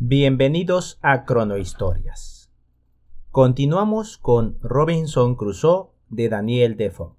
Bienvenidos 0.00 1.00
a 1.02 1.24
Cronohistorias. 1.24 2.52
Continuamos 3.32 4.16
con 4.16 4.56
Robinson 4.62 5.34
Crusoe 5.34 5.88
de 6.08 6.28
Daniel 6.28 6.76
Defoe. 6.76 7.16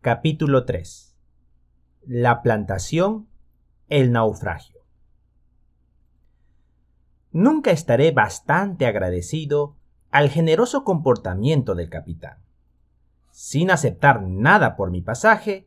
Capítulo 0.00 0.66
3. 0.66 1.16
La 2.06 2.42
plantación, 2.42 3.26
el 3.88 4.12
naufragio. 4.12 4.82
Nunca 7.32 7.72
estaré 7.72 8.12
bastante 8.12 8.86
agradecido 8.86 9.74
al 10.12 10.30
generoso 10.30 10.84
comportamiento 10.84 11.74
del 11.74 11.90
capitán. 11.90 12.38
Sin 13.32 13.72
aceptar 13.72 14.22
nada 14.22 14.76
por 14.76 14.92
mi 14.92 15.02
pasaje, 15.02 15.66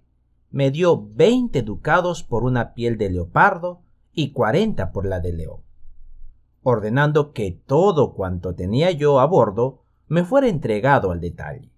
me 0.52 0.72
dio 0.72 1.06
20 1.06 1.64
ducados 1.64 2.24
por 2.24 2.46
una 2.46 2.74
piel 2.74 2.98
de 2.98 3.10
leopardo 3.10 3.82
y 4.14 4.32
40 4.32 4.94
por 4.94 5.06
la 5.06 5.20
de 5.20 5.34
león 5.34 5.67
ordenando 6.70 7.32
que 7.32 7.58
todo 7.66 8.14
cuanto 8.14 8.54
tenía 8.54 8.92
yo 8.92 9.22
a 9.22 9.26
bordo 9.26 9.84
me 10.10 10.26
fuera 10.26 10.50
entregado 10.50 11.12
al 11.12 11.22
detalle. 11.22 11.72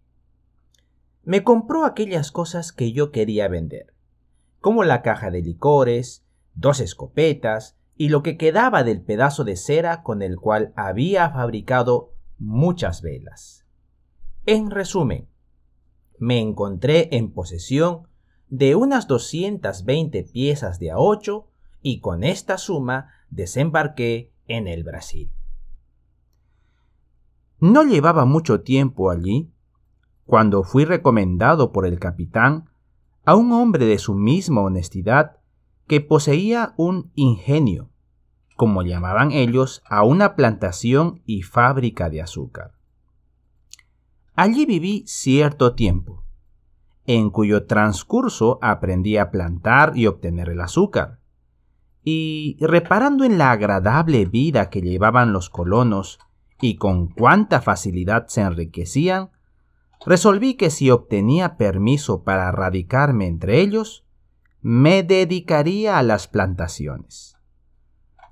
Me 1.24 1.44
compró 1.44 1.86
aquellas 1.86 2.32
cosas 2.32 2.72
que 2.72 2.92
yo 2.92 3.12
quería 3.12 3.48
vender, 3.48 3.94
como 4.60 4.84
la 4.84 5.04
caja 5.04 5.30
de 5.30 5.44
licores, 5.44 6.26
dos 6.56 6.80
escopetas 6.80 7.78
y 7.98 8.10
lo 8.10 8.24
que 8.24 8.36
quedaba 8.36 8.84
del 8.84 9.04
pedazo 9.04 9.44
de 9.44 9.58
cera 9.58 10.02
con 10.02 10.24
el 10.24 10.38
cual 10.40 10.74
había 10.76 11.30
fabricado 11.30 12.16
muchas 12.40 13.04
velas. 13.04 13.68
En 14.48 14.72
resumen, 14.72 15.28
me 16.18 16.40
encontré 16.40 17.16
en 17.16 17.32
posesión 17.32 18.08
de 18.48 18.74
unas 18.74 19.06
220 19.06 20.24
piezas 20.24 20.80
de 20.80 20.90
a 20.90 20.98
ocho 20.98 21.46
y 21.84 22.00
con 22.00 22.24
esta 22.24 22.58
suma 22.58 23.12
desembarqué 23.30 24.32
en 24.50 24.68
el 24.68 24.84
Brasil. 24.84 25.32
No 27.62 27.84
llevaba 27.84 28.26
mucho 28.26 28.62
tiempo 28.62 29.10
allí 29.10 29.54
cuando 30.26 30.64
fui 30.64 30.86
recomendado 30.86 31.72
por 31.72 31.86
el 31.86 32.00
capitán 32.00 32.70
a 33.26 33.36
un 33.36 33.52
hombre 33.52 33.86
de 33.86 33.98
su 33.98 34.14
misma 34.14 34.62
honestidad 34.62 35.38
que 35.88 36.02
poseía 36.02 36.74
un 36.78 37.12
ingenio, 37.16 37.90
como 38.56 38.84
llamaban 38.84 39.32
ellos 39.32 39.82
a 39.90 40.04
una 40.04 40.36
plantación 40.36 41.22
y 41.26 41.42
fábrica 41.42 42.10
de 42.10 42.22
azúcar. 42.22 42.74
Allí 44.36 44.66
viví 44.66 45.04
cierto 45.08 45.76
tiempo, 45.76 46.24
en 47.06 47.30
cuyo 47.30 47.66
transcurso 47.66 48.60
aprendí 48.62 49.18
a 49.18 49.32
plantar 49.32 49.98
y 49.98 50.08
obtener 50.08 50.50
el 50.50 50.62
azúcar, 50.62 51.19
y 52.04 52.58
reparando 52.60 53.24
en 53.24 53.38
la 53.38 53.52
agradable 53.52 54.26
vida 54.26 54.70
que 54.70 54.82
llevaban 54.82 55.34
los 55.34 55.50
colonos 55.50 56.20
y 56.62 56.76
con 56.76 57.08
cuánta 57.08 57.62
facilidad 57.62 58.28
se 58.28 58.42
enriquecían, 58.42 59.30
resolví 60.06 60.56
que 60.56 60.70
si 60.70 60.92
obtenía 60.92 61.58
permiso 61.58 62.24
para 62.24 62.52
radicarme 62.52 63.28
entre 63.28 63.62
ellos, 63.62 64.06
me 64.62 65.04
dedicaría 65.04 65.98
a 65.98 66.04
las 66.04 66.28
plantaciones, 66.28 67.38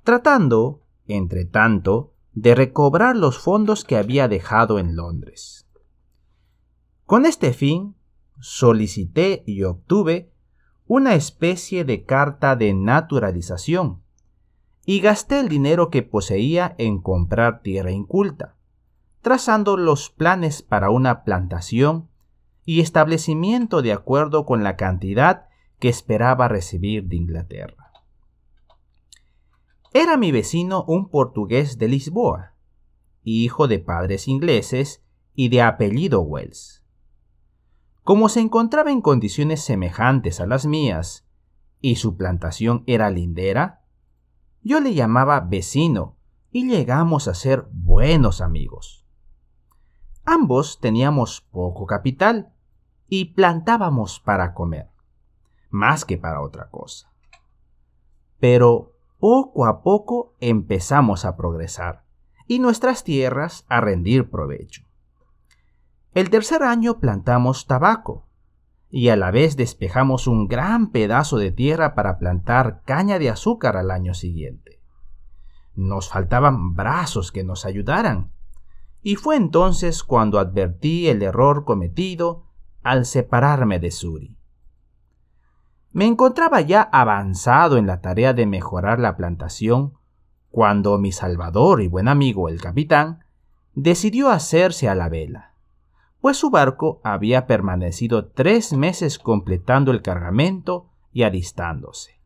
tratando, 0.04 0.82
entre 1.06 1.44
tanto, 1.44 2.14
de 2.32 2.54
recobrar 2.54 3.16
los 3.16 3.38
fondos 3.38 3.84
que 3.84 3.96
había 3.96 4.28
dejado 4.28 4.78
en 4.78 4.94
Londres. 4.94 5.66
Con 7.04 7.24
este 7.24 7.52
fin, 7.52 7.96
solicité 8.40 9.42
y 9.46 9.62
obtuve 9.64 10.32
una 10.88 11.14
especie 11.14 11.84
de 11.84 12.04
carta 12.04 12.56
de 12.56 12.72
naturalización, 12.72 14.02
y 14.86 15.00
gasté 15.00 15.38
el 15.38 15.50
dinero 15.50 15.90
que 15.90 16.02
poseía 16.02 16.74
en 16.78 17.02
comprar 17.02 17.60
tierra 17.60 17.90
inculta, 17.90 18.56
trazando 19.20 19.76
los 19.76 20.08
planes 20.08 20.62
para 20.62 20.88
una 20.88 21.24
plantación 21.24 22.08
y 22.64 22.80
establecimiento 22.80 23.82
de 23.82 23.92
acuerdo 23.92 24.46
con 24.46 24.64
la 24.64 24.76
cantidad 24.76 25.48
que 25.78 25.90
esperaba 25.90 26.48
recibir 26.48 27.04
de 27.04 27.16
Inglaterra. 27.16 27.92
Era 29.92 30.16
mi 30.16 30.32
vecino 30.32 30.84
un 30.88 31.10
portugués 31.10 31.76
de 31.76 31.88
Lisboa, 31.88 32.54
hijo 33.24 33.68
de 33.68 33.78
padres 33.78 34.26
ingleses 34.26 35.04
y 35.34 35.50
de 35.50 35.60
apellido 35.60 36.22
Wells. 36.22 36.82
Como 38.08 38.30
se 38.30 38.40
encontraba 38.40 38.90
en 38.90 39.02
condiciones 39.02 39.62
semejantes 39.62 40.40
a 40.40 40.46
las 40.46 40.64
mías, 40.64 41.28
y 41.78 41.96
su 41.96 42.16
plantación 42.16 42.82
era 42.86 43.10
lindera, 43.10 43.82
yo 44.62 44.80
le 44.80 44.94
llamaba 44.94 45.40
vecino 45.40 46.16
y 46.50 46.66
llegamos 46.66 47.28
a 47.28 47.34
ser 47.34 47.66
buenos 47.70 48.40
amigos. 48.40 49.04
Ambos 50.24 50.80
teníamos 50.80 51.42
poco 51.42 51.84
capital 51.84 52.54
y 53.10 53.34
plantábamos 53.34 54.20
para 54.20 54.54
comer, 54.54 54.88
más 55.68 56.06
que 56.06 56.16
para 56.16 56.40
otra 56.40 56.70
cosa. 56.70 57.12
Pero 58.40 58.94
poco 59.18 59.66
a 59.66 59.82
poco 59.82 60.34
empezamos 60.40 61.26
a 61.26 61.36
progresar 61.36 62.06
y 62.46 62.58
nuestras 62.58 63.04
tierras 63.04 63.66
a 63.68 63.82
rendir 63.82 64.30
provecho. 64.30 64.87
El 66.14 66.30
tercer 66.30 66.62
año 66.62 66.98
plantamos 66.98 67.66
tabaco 67.66 68.28
y 68.90 69.10
a 69.10 69.16
la 69.16 69.30
vez 69.30 69.56
despejamos 69.56 70.26
un 70.26 70.48
gran 70.48 70.90
pedazo 70.90 71.36
de 71.36 71.52
tierra 71.52 71.94
para 71.94 72.18
plantar 72.18 72.82
caña 72.84 73.18
de 73.18 73.28
azúcar 73.28 73.76
al 73.76 73.90
año 73.90 74.14
siguiente. 74.14 74.80
Nos 75.74 76.08
faltaban 76.08 76.74
brazos 76.74 77.30
que 77.30 77.44
nos 77.44 77.66
ayudaran, 77.66 78.32
y 79.02 79.16
fue 79.16 79.36
entonces 79.36 80.02
cuando 80.02 80.38
advertí 80.38 81.08
el 81.08 81.22
error 81.22 81.64
cometido 81.64 82.46
al 82.82 83.04
separarme 83.04 83.78
de 83.78 83.90
Suri. 83.90 84.38
Me 85.92 86.06
encontraba 86.06 86.60
ya 86.62 86.82
avanzado 86.82 87.76
en 87.76 87.86
la 87.86 88.00
tarea 88.00 88.32
de 88.32 88.46
mejorar 88.46 88.98
la 88.98 89.16
plantación 89.16 89.94
cuando 90.50 90.98
mi 90.98 91.12
salvador 91.12 91.82
y 91.82 91.88
buen 91.88 92.08
amigo 92.08 92.48
el 92.48 92.60
capitán 92.60 93.24
decidió 93.74 94.30
hacerse 94.30 94.88
a 94.88 94.94
la 94.94 95.08
vela 95.08 95.47
pues 96.20 96.36
su 96.36 96.50
barco 96.50 97.00
había 97.04 97.46
permanecido 97.46 98.26
tres 98.28 98.72
meses 98.72 99.18
completando 99.18 99.92
el 99.92 100.02
cargamento 100.02 100.90
y 101.12 101.22
alistándose. 101.22 102.20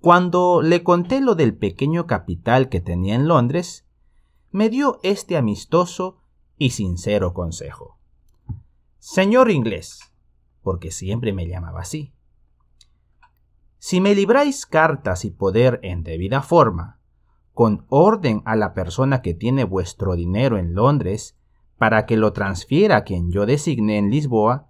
Cuando 0.00 0.62
le 0.62 0.82
conté 0.82 1.20
lo 1.20 1.34
del 1.34 1.56
pequeño 1.56 2.06
capital 2.06 2.68
que 2.68 2.80
tenía 2.80 3.14
en 3.14 3.28
Londres, 3.28 3.86
me 4.50 4.70
dio 4.70 5.00
este 5.02 5.36
amistoso 5.36 6.22
y 6.56 6.70
sincero 6.70 7.34
consejo. 7.34 7.98
Señor 8.98 9.50
inglés, 9.50 10.00
porque 10.62 10.90
siempre 10.90 11.32
me 11.32 11.46
llamaba 11.46 11.80
así, 11.80 12.14
si 13.78 14.00
me 14.00 14.14
libráis 14.14 14.66
cartas 14.66 15.24
y 15.24 15.30
poder 15.30 15.78
en 15.82 16.02
debida 16.02 16.42
forma, 16.42 17.00
con 17.52 17.86
orden 17.88 18.42
a 18.44 18.56
la 18.56 18.74
persona 18.74 19.22
que 19.22 19.34
tiene 19.34 19.62
vuestro 19.62 20.16
dinero 20.16 20.58
en 20.58 20.74
Londres 20.74 21.37
para 21.78 22.06
que 22.06 22.16
lo 22.16 22.32
transfiera 22.32 22.96
a 22.96 23.04
quien 23.04 23.30
yo 23.30 23.46
designe 23.46 23.98
en 23.98 24.10
Lisboa, 24.10 24.68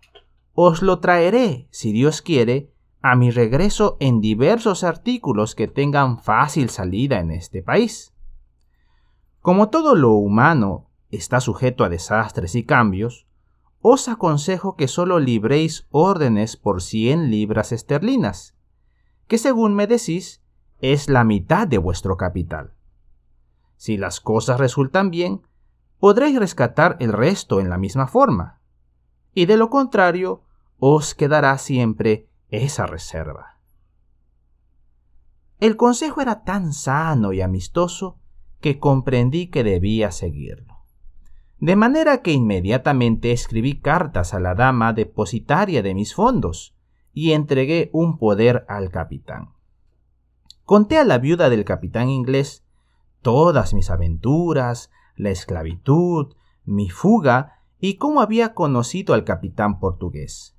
os 0.55 0.83
lo 0.83 1.01
traeré, 1.01 1.69
si 1.71 1.93
Dios 1.93 2.23
quiere, 2.23 2.73
a 3.01 3.17
mi 3.17 3.31
regreso 3.31 3.97
en 4.01 4.21
diversos 4.21 4.85
artículos 4.85 5.55
que 5.55 5.69
tengan 5.69 6.19
fácil 6.19 6.69
salida 6.69 7.21
en 7.21 7.31
este 7.31 7.63
país. 7.63 8.13
Como 9.41 9.71
todo 9.71 9.95
lo 9.95 10.13
humano 10.13 10.91
está 11.11 11.41
sujeto 11.41 11.85
a 11.85 11.89
desastres 11.89 12.55
y 12.55 12.65
cambios, 12.65 13.27
os 13.81 14.09
aconsejo 14.09 14.77
que 14.77 14.89
solo 14.89 15.21
libréis 15.21 15.87
órdenes 15.91 16.57
por 16.57 16.83
cien 16.83 17.31
libras 17.31 17.73
esterlinas, 17.73 18.57
que 19.29 19.39
según 19.39 19.75
me 19.75 19.87
decís 19.87 20.43
es 20.81 21.09
la 21.09 21.25
mitad 21.25 21.67
de 21.67 21.79
vuestro 21.79 22.17
capital. 22.17 22.75
Si 23.77 23.97
las 23.97 24.21
cosas 24.21 24.59
resultan 24.59 25.11
bien, 25.11 25.43
podréis 26.01 26.39
rescatar 26.39 26.97
el 27.01 27.13
resto 27.13 27.61
en 27.61 27.71
la 27.71 27.79
misma 27.79 28.07
forma, 28.07 28.61
y 29.35 29.47
de 29.47 29.57
lo 29.57 29.71
contrario, 29.71 30.43
os 30.79 31.15
quedará 31.15 31.59
siempre 31.59 32.29
esa 32.49 32.87
reserva. 32.87 33.59
El 35.61 35.77
consejo 35.77 36.21
era 36.21 36.45
tan 36.45 36.73
sano 36.73 37.33
y 37.33 37.41
amistoso 37.41 38.19
que 38.61 38.79
comprendí 38.79 39.49
que 39.49 39.65
debía 39.65 40.11
seguirlo. 40.13 40.79
De 41.59 41.75
manera 41.75 42.23
que 42.23 42.33
inmediatamente 42.33 43.33
escribí 43.33 43.81
cartas 43.81 44.35
a 44.35 44.39
la 44.41 44.55
dama 44.55 44.93
depositaria 44.93 45.83
de 45.83 45.95
mis 45.95 46.15
fondos 46.15 46.77
y 47.13 47.33
entregué 47.33 47.91
un 47.93 48.19
poder 48.19 48.65
al 48.69 48.91
capitán. 48.91 49.55
Conté 50.65 50.99
a 50.99 51.05
la 51.05 51.19
viuda 51.19 51.51
del 51.51 51.65
capitán 51.65 52.09
inglés 52.09 52.65
todas 53.23 53.75
mis 53.75 53.91
aventuras, 53.91 54.91
la 55.19 55.31
esclavitud, 55.31 56.35
mi 56.65 56.89
fuga 56.89 57.65
y 57.79 57.97
cómo 57.97 58.21
había 58.21 58.55
conocido 58.55 59.15
al 59.15 59.25
capitán 59.25 59.79
portugués. 59.79 60.57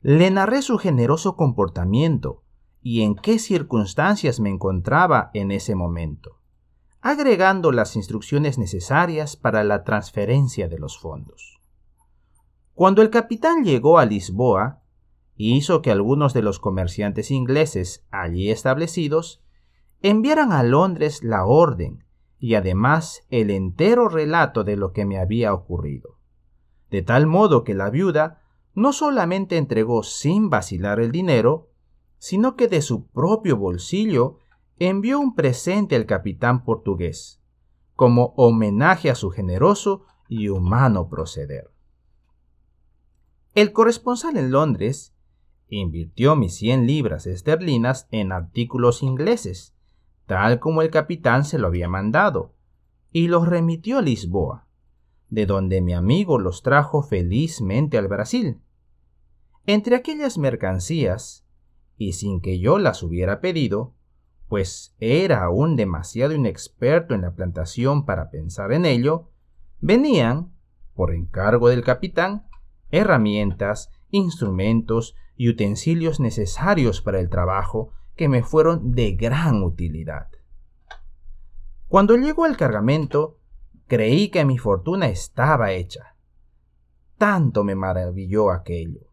Le 0.00 0.30
narré 0.30 0.62
su 0.62 0.78
generoso 0.78 1.36
comportamiento 1.36 2.44
y 2.80 3.02
en 3.02 3.16
qué 3.16 3.38
circunstancias 3.38 4.38
me 4.40 4.48
encontraba 4.48 5.30
en 5.34 5.50
ese 5.50 5.74
momento. 5.74 6.40
agregando 7.02 7.70
las 7.70 7.94
instrucciones 7.94 8.58
necesarias 8.58 9.36
para 9.36 9.62
la 9.62 9.84
transferencia 9.84 10.66
de 10.66 10.80
los 10.80 10.98
fondos. 10.98 11.60
Cuando 12.74 13.00
el 13.00 13.10
capitán 13.10 13.62
llegó 13.62 14.00
a 14.00 14.06
Lisboa, 14.06 14.82
hizo 15.36 15.82
que 15.82 15.92
algunos 15.92 16.34
de 16.34 16.42
los 16.42 16.58
comerciantes 16.58 17.30
ingleses 17.30 18.04
allí 18.10 18.50
establecidos 18.50 19.40
enviaran 20.02 20.50
a 20.50 20.64
Londres 20.64 21.22
la 21.22 21.44
orden 21.44 22.05
y 22.38 22.54
además 22.54 23.26
el 23.30 23.50
entero 23.50 24.08
relato 24.08 24.64
de 24.64 24.76
lo 24.76 24.92
que 24.92 25.04
me 25.04 25.18
había 25.18 25.54
ocurrido. 25.54 26.18
De 26.90 27.02
tal 27.02 27.26
modo 27.26 27.64
que 27.64 27.74
la 27.74 27.90
viuda 27.90 28.42
no 28.74 28.92
solamente 28.92 29.56
entregó 29.56 30.02
sin 30.02 30.50
vacilar 30.50 31.00
el 31.00 31.10
dinero, 31.10 31.70
sino 32.18 32.56
que 32.56 32.68
de 32.68 32.82
su 32.82 33.06
propio 33.06 33.56
bolsillo 33.56 34.38
envió 34.78 35.18
un 35.18 35.34
presente 35.34 35.96
al 35.96 36.06
capitán 36.06 36.64
portugués, 36.64 37.40
como 37.94 38.34
homenaje 38.36 39.10
a 39.10 39.14
su 39.14 39.30
generoso 39.30 40.04
y 40.28 40.48
humano 40.48 41.08
proceder. 41.08 41.70
El 43.54 43.72
corresponsal 43.72 44.36
en 44.36 44.50
Londres 44.50 45.14
invirtió 45.68 46.36
mis 46.36 46.54
100 46.56 46.86
libras 46.86 47.26
esterlinas 47.26 48.06
en 48.10 48.32
artículos 48.32 49.02
ingleses, 49.02 49.75
tal 50.26 50.58
como 50.58 50.82
el 50.82 50.90
capitán 50.90 51.44
se 51.44 51.58
lo 51.58 51.68
había 51.68 51.88
mandado, 51.88 52.54
y 53.10 53.28
los 53.28 53.48
remitió 53.48 53.98
a 53.98 54.02
Lisboa, 54.02 54.66
de 55.30 55.46
donde 55.46 55.80
mi 55.80 55.94
amigo 55.94 56.38
los 56.38 56.62
trajo 56.62 57.02
felizmente 57.02 57.98
al 57.98 58.08
Brasil. 58.08 58.60
Entre 59.64 59.96
aquellas 59.96 60.38
mercancías, 60.38 61.46
y 61.96 62.12
sin 62.12 62.40
que 62.40 62.58
yo 62.58 62.78
las 62.78 63.02
hubiera 63.02 63.40
pedido, 63.40 63.94
pues 64.48 64.94
era 65.00 65.42
aún 65.42 65.76
demasiado 65.76 66.34
inexperto 66.34 67.14
en 67.14 67.22
la 67.22 67.34
plantación 67.34 68.04
para 68.04 68.30
pensar 68.30 68.72
en 68.72 68.84
ello, 68.84 69.30
venían, 69.80 70.52
por 70.94 71.12
encargo 71.12 71.68
del 71.68 71.82
capitán, 71.82 72.46
herramientas, 72.90 73.90
instrumentos 74.10 75.14
y 75.36 75.48
utensilios 75.48 76.20
necesarios 76.20 77.02
para 77.02 77.18
el 77.18 77.28
trabajo 77.28 77.92
que 78.16 78.28
me 78.28 78.42
fueron 78.42 78.92
de 78.92 79.12
gran 79.12 79.62
utilidad. 79.62 80.28
Cuando 81.88 82.16
llegó 82.16 82.46
el 82.46 82.56
cargamento, 82.56 83.38
creí 83.86 84.30
que 84.30 84.44
mi 84.44 84.58
fortuna 84.58 85.06
estaba 85.06 85.72
hecha. 85.72 86.16
Tanto 87.18 87.62
me 87.62 87.74
maravilló 87.74 88.50
aquello. 88.50 89.12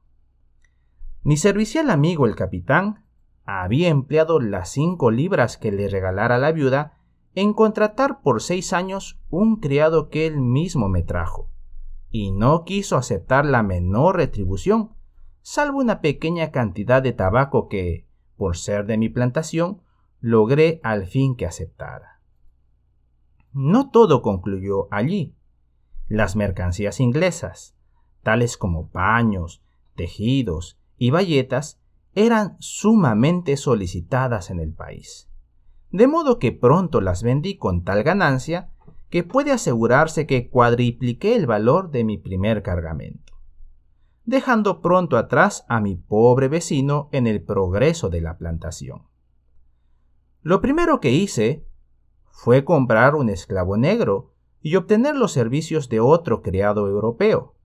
Mi 1.22 1.38
servicial 1.38 1.90
amigo 1.90 2.26
el 2.26 2.36
capitán 2.36 3.06
había 3.46 3.90
empleado 3.90 4.40
las 4.40 4.70
cinco 4.70 5.12
libras 5.12 5.58
que 5.58 5.72
le 5.72 5.88
regalara 5.90 6.38
la 6.38 6.52
viuda 6.52 6.98
en 7.36 7.54
contratar 7.54 8.22
por 8.22 8.42
seis 8.42 8.74
años 8.74 9.20
un 9.30 9.58
criado 9.58 10.10
que 10.10 10.26
él 10.26 10.40
mismo 10.40 10.90
me 10.90 11.04
trajo 11.04 11.50
y 12.14 12.32
no 12.32 12.64
quiso 12.64 12.96
aceptar 12.96 13.44
la 13.44 13.64
menor 13.64 14.18
retribución, 14.18 14.92
salvo 15.42 15.80
una 15.80 16.00
pequeña 16.00 16.52
cantidad 16.52 17.02
de 17.02 17.12
tabaco 17.12 17.68
que, 17.68 18.08
por 18.44 18.58
ser 18.58 18.86
de 18.86 18.98
mi 18.98 19.08
plantación, 19.08 19.82
logré 20.20 20.82
al 20.84 21.06
fin 21.08 21.38
que 21.38 21.46
aceptara. 21.46 22.20
No 23.54 23.90
todo 23.90 24.22
concluyó 24.22 24.90
allí. 24.92 25.34
Las 26.10 26.36
mercancías 26.36 27.00
inglesas, 27.00 27.74
tales 28.22 28.58
como 28.58 28.90
paños, 28.90 29.64
tejidos 29.96 30.78
y 30.98 31.12
bayetas, 31.12 31.80
eran 32.16 32.58
sumamente 32.60 33.56
solicitadas 33.56 34.50
en 34.50 34.60
el 34.60 34.74
país. 34.74 35.30
De 35.90 36.08
modo 36.08 36.38
que 36.38 36.52
pronto 36.52 37.00
las 37.00 37.24
vendí 37.24 37.56
con 37.56 37.86
tal 37.86 38.04
ganancia 38.04 38.74
que 39.10 39.24
puede 39.24 39.54
asegurarse 39.54 40.28
que 40.28 40.50
cuadripliqué 40.50 41.38
el 41.38 41.48
valor 41.48 41.92
de 41.92 42.04
mi 42.04 42.18
primer 42.18 42.62
cargamento, 42.62 43.23
dejando 44.26 44.82
pronto 44.82 45.18
atrás 45.18 45.66
a 45.68 45.80
mi 45.80 45.96
pobre 45.96 46.48
vecino 46.48 47.10
en 47.12 47.28
el 47.28 47.44
progreso 47.44 48.10
de 48.10 48.22
la 48.22 48.38
plantación. 48.38 49.04
Lo 50.42 50.62
primero 50.62 51.00
que 51.00 51.12
hice 51.12 51.66
fue 52.32 52.64
comprar 52.64 53.16
un 53.16 53.30
esclavo 53.30 53.78
negro 53.78 54.34
y 54.62 54.76
obtener 54.76 55.16
los 55.16 55.32
servicios 55.32 55.90
de 55.90 56.00
otro 56.00 56.42
criado 56.42 56.88
europeo, 56.88 57.56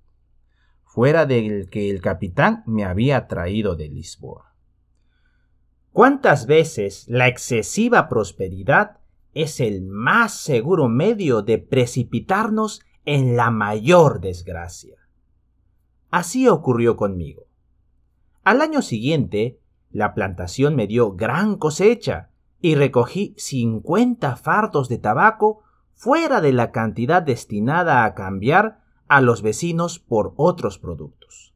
fuera 0.84 1.26
del 1.26 1.70
que 1.70 1.90
el 1.90 2.00
capitán 2.00 2.62
me 2.66 2.84
había 2.84 3.28
traído 3.28 3.76
de 3.76 3.88
Lisboa. 3.88 4.54
¿Cuántas 5.92 6.46
veces 6.46 7.06
la 7.08 7.28
excesiva 7.28 8.08
prosperidad 8.08 8.98
es 9.34 9.60
el 9.60 9.82
más 9.82 10.40
seguro 10.40 10.88
medio 10.88 11.42
de 11.42 11.58
precipitarnos 11.58 12.82
en 13.04 13.36
la 13.36 13.50
mayor 13.50 14.20
desgracia. 14.20 14.96
Así 16.10 16.48
ocurrió 16.48 16.96
conmigo. 16.96 17.46
Al 18.44 18.60
año 18.60 18.82
siguiente, 18.82 19.60
la 19.90 20.14
plantación 20.14 20.74
me 20.74 20.86
dio 20.86 21.12
gran 21.12 21.56
cosecha 21.56 22.30
y 22.60 22.74
recogí 22.74 23.34
50 23.36 24.36
fardos 24.36 24.88
de 24.88 24.98
tabaco 24.98 25.62
fuera 25.94 26.40
de 26.40 26.52
la 26.52 26.70
cantidad 26.70 27.22
destinada 27.22 28.04
a 28.04 28.14
cambiar 28.14 28.80
a 29.08 29.20
los 29.20 29.42
vecinos 29.42 29.98
por 29.98 30.34
otros 30.36 30.78
productos. 30.78 31.54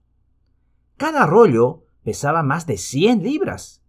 Cada 0.96 1.26
rollo 1.26 1.84
pesaba 2.04 2.42
más 2.42 2.66
de 2.66 2.76
100 2.76 3.22
libras, 3.22 3.82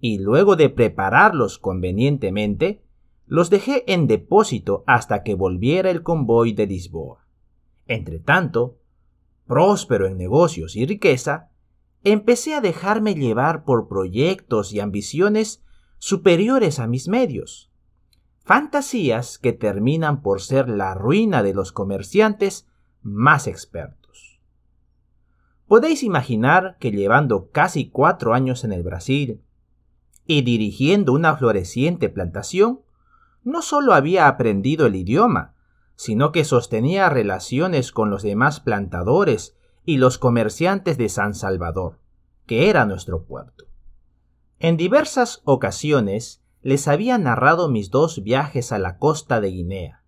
y 0.00 0.18
luego 0.18 0.56
de 0.56 0.68
prepararlos 0.68 1.58
convenientemente, 1.58 2.82
los 3.26 3.48
dejé 3.48 3.90
en 3.92 4.06
depósito 4.06 4.84
hasta 4.86 5.22
que 5.22 5.34
volviera 5.34 5.90
el 5.90 6.02
convoy 6.02 6.52
de 6.52 6.66
Lisboa. 6.66 7.26
Entretanto, 7.86 8.78
próspero 9.46 10.06
en 10.06 10.16
negocios 10.16 10.76
y 10.76 10.86
riqueza, 10.86 11.50
empecé 12.02 12.54
a 12.54 12.60
dejarme 12.60 13.14
llevar 13.14 13.64
por 13.64 13.88
proyectos 13.88 14.72
y 14.72 14.80
ambiciones 14.80 15.62
superiores 15.98 16.78
a 16.78 16.86
mis 16.86 17.08
medios. 17.08 17.70
Fantasías 18.44 19.38
que 19.38 19.54
terminan 19.54 20.20
por 20.20 20.42
ser 20.42 20.68
la 20.68 20.94
ruina 20.94 21.42
de 21.42 21.54
los 21.54 21.72
comerciantes 21.72 22.68
más 23.02 23.46
expertos. 23.46 24.40
Podéis 25.66 26.02
imaginar 26.02 26.76
que 26.78 26.90
llevando 26.90 27.50
casi 27.50 27.88
cuatro 27.88 28.34
años 28.34 28.64
en 28.64 28.72
el 28.72 28.82
Brasil 28.82 29.40
y 30.26 30.42
dirigiendo 30.42 31.12
una 31.12 31.36
floreciente 31.36 32.10
plantación, 32.10 32.80
no 33.42 33.62
solo 33.62 33.94
había 33.94 34.28
aprendido 34.28 34.86
el 34.86 34.94
idioma, 34.94 35.53
sino 35.96 36.32
que 36.32 36.44
sostenía 36.44 37.08
relaciones 37.08 37.92
con 37.92 38.10
los 38.10 38.22
demás 38.22 38.60
plantadores 38.60 39.56
y 39.84 39.98
los 39.98 40.18
comerciantes 40.18 40.98
de 40.98 41.08
San 41.08 41.34
Salvador, 41.34 41.98
que 42.46 42.68
era 42.70 42.86
nuestro 42.86 43.24
puerto. 43.24 43.66
En 44.58 44.76
diversas 44.76 45.42
ocasiones 45.44 46.42
les 46.62 46.88
había 46.88 47.18
narrado 47.18 47.68
mis 47.68 47.90
dos 47.90 48.22
viajes 48.22 48.72
a 48.72 48.78
la 48.78 48.98
costa 48.98 49.40
de 49.40 49.48
Guinea, 49.48 50.02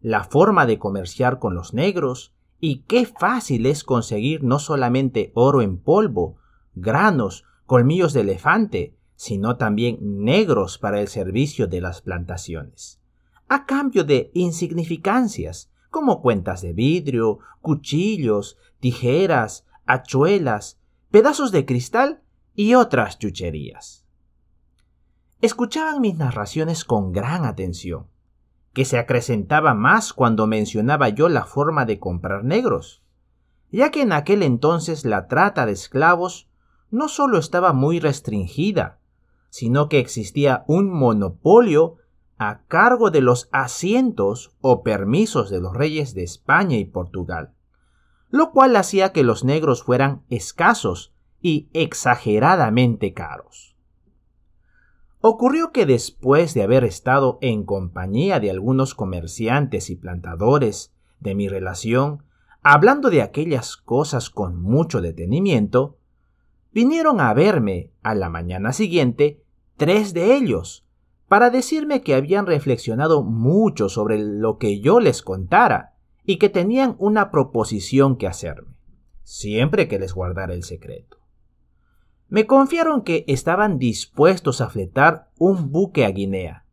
la 0.00 0.24
forma 0.24 0.66
de 0.66 0.78
comerciar 0.78 1.38
con 1.38 1.54
los 1.54 1.72
negros 1.74 2.34
y 2.60 2.82
qué 2.82 3.06
fácil 3.06 3.66
es 3.66 3.84
conseguir 3.84 4.42
no 4.42 4.58
solamente 4.58 5.30
oro 5.34 5.62
en 5.62 5.78
polvo, 5.78 6.36
granos, 6.74 7.44
colmillos 7.66 8.12
de 8.12 8.20
elefante, 8.20 8.96
sino 9.14 9.56
también 9.56 9.98
negros 10.24 10.78
para 10.78 11.00
el 11.00 11.08
servicio 11.08 11.68
de 11.68 11.80
las 11.80 12.02
plantaciones, 12.02 13.00
a 13.48 13.66
cambio 13.66 14.04
de 14.04 14.30
insignificancias 14.34 15.70
como 15.90 16.20
cuentas 16.20 16.62
de 16.62 16.72
vidrio, 16.72 17.38
cuchillos, 17.60 18.58
tijeras, 18.80 19.64
hachuelas, 19.86 20.78
pedazos 21.10 21.52
de 21.52 21.64
cristal 21.64 22.22
y 22.54 22.74
otras 22.74 23.18
chucherías. 23.18 24.04
Escuchaban 25.40 26.00
mis 26.00 26.16
narraciones 26.16 26.84
con 26.84 27.12
gran 27.12 27.44
atención, 27.44 28.06
que 28.72 28.84
se 28.84 28.98
acrecentaba 28.98 29.74
más 29.74 30.12
cuando 30.12 30.46
mencionaba 30.46 31.08
yo 31.08 31.28
la 31.28 31.44
forma 31.44 31.86
de 31.86 31.98
comprar 31.98 32.44
negros, 32.44 33.02
ya 33.70 33.90
que 33.90 34.02
en 34.02 34.12
aquel 34.12 34.42
entonces 34.42 35.04
la 35.04 35.28
trata 35.28 35.66
de 35.66 35.72
esclavos 35.72 36.48
no 36.90 37.08
solo 37.08 37.38
estaba 37.38 37.72
muy 37.72 38.00
restringida, 38.00 38.98
sino 39.50 39.88
que 39.88 39.98
existía 39.98 40.64
un 40.66 40.90
monopolio 40.90 41.96
a 42.38 42.62
cargo 42.68 43.10
de 43.10 43.20
los 43.20 43.48
asientos 43.52 44.54
o 44.60 44.82
permisos 44.82 45.50
de 45.50 45.60
los 45.60 45.74
reyes 45.74 46.14
de 46.14 46.22
España 46.22 46.76
y 46.76 46.84
Portugal, 46.84 47.52
lo 48.30 48.52
cual 48.52 48.76
hacía 48.76 49.12
que 49.12 49.22
los 49.22 49.44
negros 49.44 49.82
fueran 49.82 50.22
escasos 50.28 51.14
y 51.40 51.68
exageradamente 51.72 53.14
caros. 53.14 53.76
Ocurrió 55.20 55.72
que 55.72 55.86
después 55.86 56.54
de 56.54 56.62
haber 56.62 56.84
estado 56.84 57.38
en 57.40 57.64
compañía 57.64 58.38
de 58.38 58.50
algunos 58.50 58.94
comerciantes 58.94 59.90
y 59.90 59.96
plantadores 59.96 60.92
de 61.20 61.34
mi 61.34 61.48
relación, 61.48 62.22
hablando 62.62 63.10
de 63.10 63.22
aquellas 63.22 63.76
cosas 63.76 64.30
con 64.30 64.60
mucho 64.60 65.00
detenimiento, 65.00 65.98
vinieron 66.72 67.20
a 67.20 67.32
verme 67.32 67.90
a 68.02 68.14
la 68.14 68.28
mañana 68.28 68.72
siguiente 68.72 69.42
tres 69.76 70.14
de 70.14 70.36
ellos, 70.36 70.85
para 71.28 71.50
decirme 71.50 72.02
que 72.02 72.14
habían 72.14 72.46
reflexionado 72.46 73.22
mucho 73.22 73.88
sobre 73.88 74.18
lo 74.18 74.58
que 74.58 74.80
yo 74.80 75.00
les 75.00 75.22
contara 75.22 75.94
y 76.24 76.38
que 76.38 76.48
tenían 76.48 76.96
una 76.98 77.30
proposición 77.30 78.16
que 78.16 78.26
hacerme, 78.26 78.74
siempre 79.22 79.88
que 79.88 79.98
les 79.98 80.14
guardara 80.14 80.54
el 80.54 80.62
secreto. 80.62 81.18
Me 82.28 82.46
confiaron 82.46 83.02
que 83.02 83.24
estaban 83.28 83.78
dispuestos 83.78 84.60
a 84.60 84.68
fletar 84.68 85.30
un 85.38 85.70
buque 85.70 86.04
a 86.04 86.10
Guinea, 86.10 86.64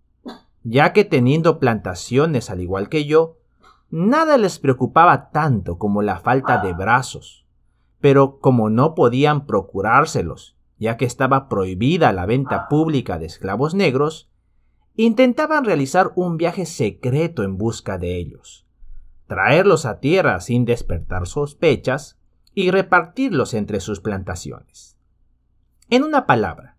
ya 0.63 0.93
que 0.93 1.05
teniendo 1.05 1.59
plantaciones 1.59 2.49
al 2.49 2.61
igual 2.61 2.89
que 2.89 3.05
yo, 3.05 3.37
nada 3.89 4.37
les 4.37 4.57
preocupaba 4.57 5.29
tanto 5.29 5.77
como 5.77 6.01
la 6.01 6.19
falta 6.19 6.57
de 6.59 6.73
brazos. 6.73 7.45
Pero 7.99 8.39
como 8.39 8.69
no 8.69 8.95
podían 8.95 9.45
procurárselos, 9.45 10.57
ya 10.79 10.97
que 10.97 11.05
estaba 11.05 11.47
prohibida 11.47 12.11
la 12.11 12.25
venta 12.25 12.67
pública 12.67 13.19
de 13.19 13.27
esclavos 13.27 13.75
negros, 13.75 14.32
intentaban 14.95 15.65
realizar 15.65 16.11
un 16.15 16.37
viaje 16.37 16.65
secreto 16.65 17.43
en 17.43 17.57
busca 17.57 17.97
de 17.97 18.17
ellos, 18.17 18.65
traerlos 19.27 19.85
a 19.85 19.99
tierra 19.99 20.39
sin 20.39 20.65
despertar 20.65 21.27
sospechas 21.27 22.19
y 22.53 22.69
repartirlos 22.69 23.53
entre 23.53 23.79
sus 23.79 23.99
plantaciones. 23.99 24.97
En 25.89 26.03
una 26.03 26.25
palabra, 26.25 26.77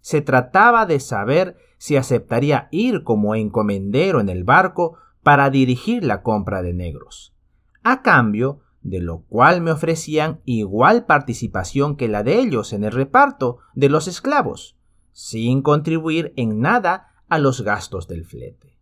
se 0.00 0.20
trataba 0.20 0.86
de 0.86 1.00
saber 1.00 1.56
si 1.78 1.96
aceptaría 1.96 2.68
ir 2.70 3.02
como 3.02 3.34
encomendero 3.34 4.20
en 4.20 4.28
el 4.28 4.44
barco 4.44 4.98
para 5.22 5.50
dirigir 5.50 6.04
la 6.04 6.22
compra 6.22 6.62
de 6.62 6.72
negros, 6.72 7.34
a 7.82 8.02
cambio 8.02 8.60
de 8.82 9.00
lo 9.00 9.22
cual 9.22 9.62
me 9.62 9.72
ofrecían 9.72 10.40
igual 10.44 11.06
participación 11.06 11.96
que 11.96 12.06
la 12.06 12.22
de 12.22 12.38
ellos 12.38 12.72
en 12.72 12.84
el 12.84 12.92
reparto 12.92 13.58
de 13.74 13.88
los 13.88 14.06
esclavos, 14.06 14.76
sin 15.10 15.60
contribuir 15.62 16.32
en 16.36 16.60
nada 16.60 17.15
a 17.28 17.38
los 17.38 17.62
gastos 17.62 18.08
del 18.08 18.24
flete. 18.24 18.76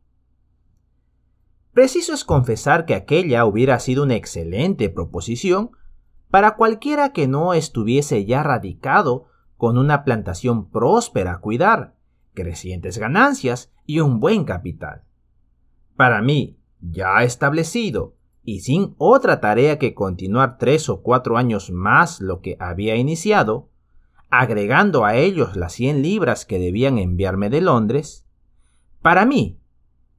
Preciso 1.72 2.14
es 2.14 2.24
confesar 2.24 2.86
que 2.86 2.94
aquella 2.94 3.44
hubiera 3.44 3.80
sido 3.80 4.04
una 4.04 4.14
excelente 4.14 4.88
proposición 4.88 5.70
para 6.30 6.56
cualquiera 6.56 7.12
que 7.12 7.26
no 7.26 7.52
estuviese 7.54 8.24
ya 8.24 8.42
radicado 8.42 9.26
con 9.56 9.78
una 9.78 10.04
plantación 10.04 10.70
próspera 10.70 11.32
a 11.32 11.40
cuidar, 11.40 11.94
crecientes 12.32 12.98
ganancias 12.98 13.72
y 13.86 14.00
un 14.00 14.20
buen 14.20 14.44
capital. 14.44 15.02
Para 15.96 16.22
mí, 16.22 16.58
ya 16.80 17.22
establecido 17.22 18.14
y 18.44 18.60
sin 18.60 18.94
otra 18.98 19.40
tarea 19.40 19.78
que 19.78 19.94
continuar 19.94 20.58
tres 20.58 20.88
o 20.88 21.02
cuatro 21.02 21.38
años 21.38 21.70
más 21.70 22.20
lo 22.20 22.40
que 22.40 22.56
había 22.60 22.96
iniciado, 22.96 23.70
agregando 24.28 25.04
a 25.04 25.16
ellos 25.16 25.56
las 25.56 25.72
cien 25.72 26.02
libras 26.02 26.44
que 26.44 26.58
debían 26.58 26.98
enviarme 26.98 27.48
de 27.48 27.60
Londres, 27.62 28.23
para 29.04 29.26
mí, 29.26 29.60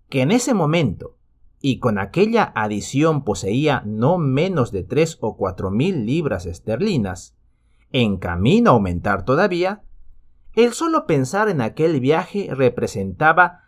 que 0.09 0.21
en 0.21 0.29
ese 0.29 0.53
momento 0.53 1.17
y 1.59 1.79
con 1.79 1.97
aquella 1.97 2.51
adición 2.53 3.23
poseía 3.23 3.81
no 3.83 4.19
menos 4.19 4.71
de 4.71 4.83
tres 4.83 5.17
o 5.21 5.37
cuatro 5.37 5.71
mil 5.71 6.05
libras 6.05 6.45
esterlinas, 6.45 7.35
en 7.91 8.17
camino 8.17 8.69
a 8.69 8.73
aumentar 8.73 9.25
todavía, 9.25 9.81
el 10.53 10.73
solo 10.73 11.07
pensar 11.07 11.49
en 11.49 11.61
aquel 11.61 11.99
viaje 11.99 12.49
representaba 12.53 13.63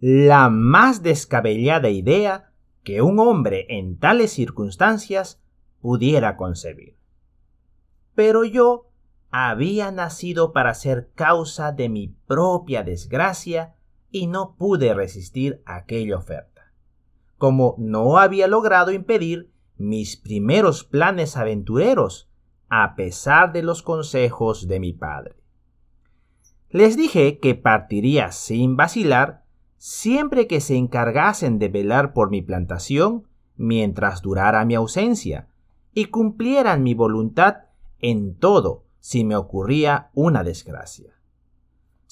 la 0.00 0.48
más 0.48 1.02
descabellada 1.02 1.90
idea 1.90 2.50
que 2.84 3.02
un 3.02 3.18
hombre 3.18 3.66
en 3.68 3.98
tales 3.98 4.32
circunstancias 4.32 5.42
pudiera 5.82 6.38
concebir. 6.38 6.96
Pero 8.14 8.44
yo 8.44 8.88
había 9.30 9.90
nacido 9.90 10.54
para 10.54 10.72
ser 10.72 11.10
causa 11.14 11.70
de 11.70 11.90
mi 11.90 12.08
propia 12.08 12.82
desgracia 12.82 13.74
y 14.14 14.28
no 14.28 14.54
pude 14.56 14.94
resistir 14.94 15.60
aquella 15.66 16.16
oferta. 16.16 16.72
Como 17.36 17.74
no 17.78 18.18
había 18.18 18.46
logrado 18.46 18.92
impedir 18.92 19.50
mis 19.76 20.16
primeros 20.16 20.84
planes 20.84 21.36
aventureros, 21.36 22.30
a 22.68 22.94
pesar 22.94 23.52
de 23.52 23.64
los 23.64 23.82
consejos 23.82 24.68
de 24.68 24.78
mi 24.78 24.92
padre. 24.92 25.34
Les 26.70 26.96
dije 26.96 27.40
que 27.40 27.56
partiría 27.56 28.30
sin 28.30 28.76
vacilar 28.76 29.42
siempre 29.78 30.46
que 30.46 30.60
se 30.60 30.76
encargasen 30.76 31.58
de 31.58 31.68
velar 31.68 32.12
por 32.12 32.30
mi 32.30 32.40
plantación 32.40 33.26
mientras 33.56 34.22
durara 34.22 34.64
mi 34.64 34.76
ausencia, 34.76 35.48
y 35.92 36.04
cumplieran 36.04 36.84
mi 36.84 36.94
voluntad 36.94 37.64
en 37.98 38.36
todo 38.36 38.84
si 39.00 39.24
me 39.24 39.34
ocurría 39.34 40.10
una 40.14 40.44
desgracia. 40.44 41.14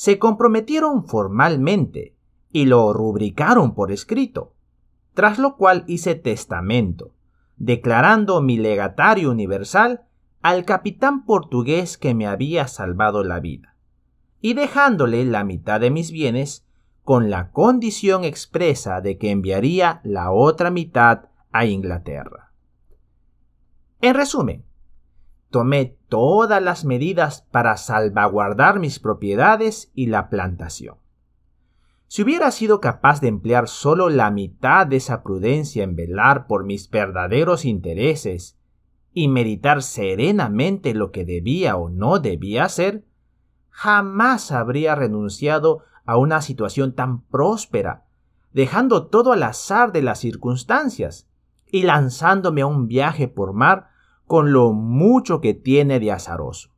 Se 0.02 0.18
comprometieron 0.18 1.06
formalmente 1.06 2.16
y 2.50 2.64
lo 2.64 2.92
rubricaron 2.92 3.72
por 3.72 3.92
escrito, 3.92 4.52
tras 5.14 5.38
lo 5.38 5.56
cual 5.56 5.84
hice 5.86 6.16
testamento, 6.16 7.14
declarando 7.56 8.42
mi 8.42 8.58
legatario 8.58 9.30
universal 9.30 10.02
al 10.40 10.64
capitán 10.64 11.24
portugués 11.24 11.98
que 11.98 12.14
me 12.14 12.26
había 12.26 12.66
salvado 12.66 13.22
la 13.22 13.38
vida, 13.38 13.76
y 14.40 14.54
dejándole 14.54 15.24
la 15.24 15.44
mitad 15.44 15.78
de 15.78 15.92
mis 15.92 16.10
bienes 16.10 16.66
con 17.04 17.30
la 17.30 17.52
condición 17.52 18.24
expresa 18.24 19.02
de 19.02 19.18
que 19.18 19.30
enviaría 19.30 20.00
la 20.02 20.32
otra 20.32 20.72
mitad 20.72 21.26
a 21.52 21.64
Inglaterra. 21.64 22.50
En 24.00 24.16
resumen, 24.16 24.64
tomé 25.52 25.96
todas 26.08 26.60
las 26.60 26.84
medidas 26.84 27.46
para 27.52 27.76
salvaguardar 27.76 28.80
mis 28.80 28.98
propiedades 28.98 29.92
y 29.94 30.06
la 30.06 30.28
plantación. 30.28 30.96
Si 32.08 32.22
hubiera 32.22 32.50
sido 32.50 32.80
capaz 32.80 33.20
de 33.20 33.28
emplear 33.28 33.68
solo 33.68 34.08
la 34.08 34.30
mitad 34.30 34.86
de 34.86 34.96
esa 34.96 35.22
prudencia 35.22 35.84
en 35.84 35.94
velar 35.94 36.46
por 36.48 36.64
mis 36.64 36.90
verdaderos 36.90 37.64
intereses 37.64 38.58
y 39.14 39.28
meditar 39.28 39.82
serenamente 39.82 40.94
lo 40.94 41.12
que 41.12 41.24
debía 41.24 41.76
o 41.76 41.88
no 41.88 42.18
debía 42.18 42.64
hacer, 42.64 43.04
jamás 43.70 44.52
habría 44.52 44.94
renunciado 44.94 45.84
a 46.04 46.16
una 46.16 46.42
situación 46.42 46.94
tan 46.94 47.22
próspera, 47.22 48.04
dejando 48.52 49.06
todo 49.06 49.32
al 49.32 49.42
azar 49.42 49.92
de 49.92 50.02
las 50.02 50.18
circunstancias 50.18 51.28
y 51.70 51.84
lanzándome 51.84 52.62
a 52.62 52.66
un 52.66 52.88
viaje 52.88 53.28
por 53.28 53.52
mar 53.52 53.91
con 54.32 54.50
lo 54.50 54.72
mucho 54.72 55.42
que 55.42 55.52
tiene 55.52 56.00
de 56.00 56.10
azaroso. 56.10 56.70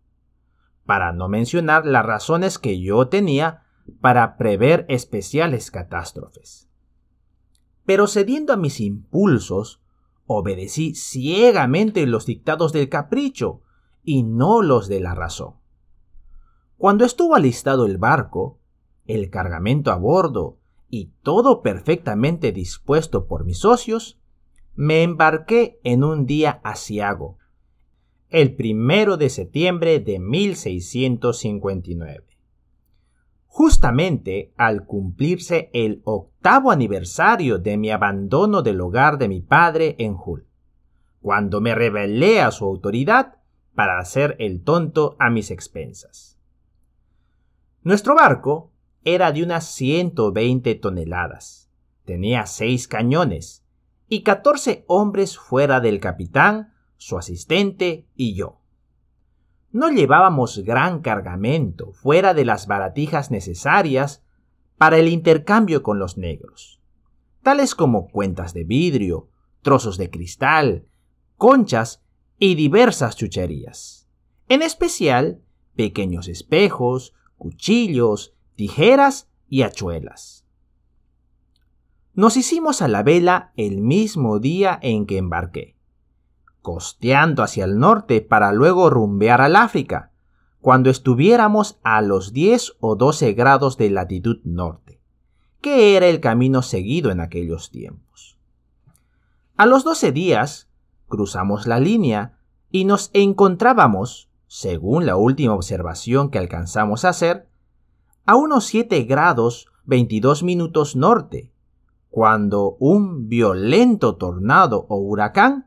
Para 0.87 1.13
no 1.13 1.29
mencionar 1.29 1.87
las 1.87 2.05
razones 2.05 2.59
que 2.59 2.81
yo 2.81 3.07
tenía 3.07 3.63
para 4.01 4.37
prever 4.37 4.85
especiales 4.89 5.71
catástrofes. 5.71 6.69
Pero 7.85 8.09
cediendo 8.09 8.53
a 8.53 8.57
mis 8.57 8.81
impulsos, 8.81 9.81
obedecí 10.27 10.97
ciegamente 10.97 12.05
los 12.09 12.27
dictados 12.27 12.73
del 12.73 12.89
capricho 12.89 13.63
y 14.03 14.25
no 14.25 14.61
los 14.61 14.89
de 14.89 14.99
la 14.99 15.15
razón. 15.15 15.55
Cuando 16.77 17.05
estuvo 17.05 17.37
alistado 17.37 17.87
el 17.87 17.99
barco, 17.99 18.59
el 19.07 19.31
cargamento 19.31 19.93
a 19.93 19.97
bordo 19.97 20.59
y 20.91 21.13
todo 21.23 21.63
perfectamente 21.63 22.51
dispuesto 22.51 23.29
por 23.29 23.45
mis 23.45 23.61
socios, 23.61 24.19
me 24.75 25.05
embarqué 25.05 25.79
en 25.85 26.03
un 26.03 26.27
día 26.27 26.61
asiago, 26.65 27.39
el 28.35 28.55
primero 28.57 29.17
de 29.17 29.31
septiembre 29.31 30.01
de 30.01 30.19
1659. 30.19 32.25
Justamente 33.47 34.53
al 34.57 34.87
cumplirse 34.87 35.71
el 35.73 36.03
octavo 36.03 36.73
aniversario 36.73 37.59
de 37.59 37.77
mi 37.77 37.93
abandono 37.93 38.63
del 38.63 38.81
hogar 38.81 39.19
de 39.19 39.29
mi 39.29 39.41
padre 39.41 39.95
en 40.01 40.17
Hull, 40.17 40.49
cuando 41.21 41.61
me 41.61 41.77
rebelé 41.77 42.41
a 42.41 42.51
su 42.51 42.65
autoridad 42.65 43.37
para 43.73 44.01
hacer 44.01 44.35
el 44.41 44.65
tonto 44.65 45.15
a 45.21 45.31
mis 45.31 45.53
expensas. 45.53 46.37
Nuestro 47.83 48.17
barco 48.17 48.73
era 49.05 49.31
de 49.31 49.45
unas 49.45 49.65
120 49.67 50.75
toneladas. 50.75 51.71
Tenía 52.05 52.47
seis 52.47 52.89
cañones 52.89 53.65
y 54.09 54.25
14 54.25 54.85
hombres 54.89 55.39
fuera 55.39 55.81
del 55.81 56.01
capitán, 56.01 56.74
su 57.05 57.19
asistente 57.19 58.07
y 58.17 58.35
yo. 58.35 58.63
No 59.73 59.91
llevábamos 59.91 60.61
gran 60.65 61.03
cargamento 61.03 61.93
fuera 61.93 62.33
de 62.33 62.47
las 62.47 62.67
baratijas 62.67 63.31
necesarias 63.31 64.25
para 64.79 64.97
el 64.97 65.09
intercambio 65.09 65.83
con 65.83 65.99
los 65.99 66.17
negros, 66.17 66.81
tales 67.43 67.75
como 67.75 68.09
cuentas 68.09 68.55
de 68.55 68.65
vidrio, 68.65 69.29
trozos 69.61 69.99
de 69.99 70.09
cristal, 70.09 70.87
conchas 71.37 72.03
y 72.39 72.55
diversas 72.55 73.17
chucherías. 73.17 74.09
En 74.49 74.63
especial, 74.63 75.43
pequeños 75.77 76.27
espejos, 76.27 77.13
cuchillos, 77.37 78.35
tijeras 78.55 79.29
y 79.47 79.61
hachuelas. 79.61 80.47
Nos 82.15 82.39
hicimos 82.39 82.81
a 82.81 82.89
la 82.89 83.03
vela 83.03 83.53
el 83.57 83.83
mismo 83.83 84.39
día 84.39 84.79
en 84.81 85.05
que 85.05 85.19
embarqué, 85.19 85.75
costeando 86.65 87.43
hacia 87.43 87.67
el 87.67 87.79
norte 87.79 88.23
para 88.23 88.51
luego 88.51 88.89
rumbear 88.89 89.43
al 89.43 89.55
África, 89.55 90.13
cuando 90.63 90.89
estuviéramos 90.89 91.79
a 91.85 92.01
los 92.01 92.33
10 92.33 92.77
o 92.81 92.97
12 92.97 93.35
grados 93.35 93.77
de 93.77 93.91
latitud 93.91 94.39
norte. 94.45 94.99
que 95.61 95.97
era 95.97 96.09
el 96.09 96.21
camino 96.21 96.61
seguido 96.61 97.11
en 97.11 97.21
aquellos 97.21 97.71
tiempos. 97.71 98.37
A 99.57 99.65
los 99.65 99.83
doce 99.83 100.13
días, 100.13 100.69
cruzamos 101.09 101.67
la 101.67 101.81
línea 101.81 102.39
y 102.71 102.85
nos 102.85 103.09
encontrábamos, 103.15 104.29
según 104.47 105.07
la 105.07 105.17
última 105.17 105.55
observación 105.55 106.31
que 106.31 106.39
alcanzamos 106.39 107.07
a 107.07 107.11
hacer, 107.11 107.49
a 108.27 108.37
unos 108.37 108.67
7 108.67 109.05
grados 109.05 109.69
22 109.85 110.43
minutos 110.43 110.97
norte, 110.97 111.51
cuando 112.11 112.77
un 112.79 113.29
violento 113.29 114.17
tornado 114.17 114.85
o 114.89 114.97
huracán 114.97 115.67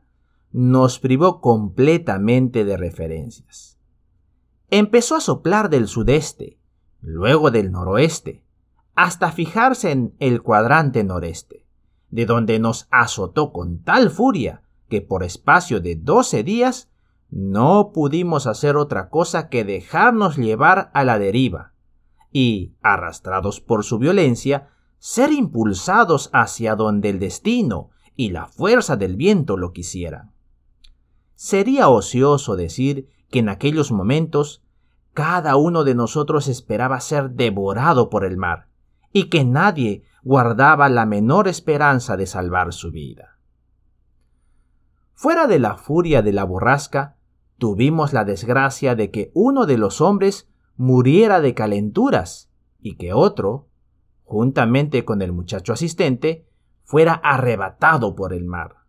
nos 0.60 0.98
privó 0.98 1.40
completamente 1.40 2.64
de 2.64 2.76
referencias. 2.76 3.78
Empezó 4.70 5.14
a 5.14 5.20
soplar 5.20 5.70
del 5.70 5.86
sudeste, 5.86 6.58
luego 7.00 7.52
del 7.52 7.70
noroeste, 7.70 8.42
hasta 8.96 9.30
fijarse 9.30 9.92
en 9.92 10.16
el 10.18 10.42
cuadrante 10.42 11.04
noreste, 11.04 11.64
de 12.10 12.26
donde 12.26 12.58
nos 12.58 12.88
azotó 12.90 13.52
con 13.52 13.84
tal 13.84 14.10
furia 14.10 14.62
que 14.88 15.00
por 15.00 15.22
espacio 15.22 15.78
de 15.78 15.94
doce 15.94 16.42
días 16.42 16.90
no 17.30 17.92
pudimos 17.94 18.48
hacer 18.48 18.76
otra 18.76 19.10
cosa 19.10 19.48
que 19.50 19.62
dejarnos 19.62 20.38
llevar 20.38 20.90
a 20.92 21.04
la 21.04 21.20
deriva 21.20 21.72
y, 22.32 22.74
arrastrados 22.82 23.60
por 23.60 23.84
su 23.84 24.00
violencia, 24.00 24.70
ser 24.98 25.30
impulsados 25.30 26.30
hacia 26.32 26.74
donde 26.74 27.10
el 27.10 27.20
destino 27.20 27.90
y 28.16 28.30
la 28.30 28.48
fuerza 28.48 28.96
del 28.96 29.14
viento 29.14 29.56
lo 29.56 29.72
quisieran. 29.72 30.32
Sería 31.40 31.88
ocioso 31.88 32.56
decir 32.56 33.10
que 33.30 33.38
en 33.38 33.48
aquellos 33.48 33.92
momentos 33.92 34.60
cada 35.14 35.54
uno 35.54 35.84
de 35.84 35.94
nosotros 35.94 36.48
esperaba 36.48 36.98
ser 36.98 37.30
devorado 37.30 38.10
por 38.10 38.24
el 38.24 38.36
mar 38.36 38.66
y 39.12 39.28
que 39.28 39.44
nadie 39.44 40.02
guardaba 40.24 40.88
la 40.88 41.06
menor 41.06 41.46
esperanza 41.46 42.16
de 42.16 42.26
salvar 42.26 42.72
su 42.72 42.90
vida. 42.90 43.38
Fuera 45.14 45.46
de 45.46 45.60
la 45.60 45.76
furia 45.76 46.22
de 46.22 46.32
la 46.32 46.42
borrasca, 46.42 47.14
tuvimos 47.56 48.12
la 48.12 48.24
desgracia 48.24 48.96
de 48.96 49.12
que 49.12 49.30
uno 49.32 49.64
de 49.64 49.78
los 49.78 50.00
hombres 50.00 50.48
muriera 50.76 51.40
de 51.40 51.54
calenturas 51.54 52.50
y 52.80 52.96
que 52.96 53.12
otro, 53.12 53.68
juntamente 54.24 55.04
con 55.04 55.22
el 55.22 55.30
muchacho 55.30 55.72
asistente, 55.72 56.48
fuera 56.82 57.12
arrebatado 57.12 58.16
por 58.16 58.32
el 58.32 58.44
mar. 58.44 58.87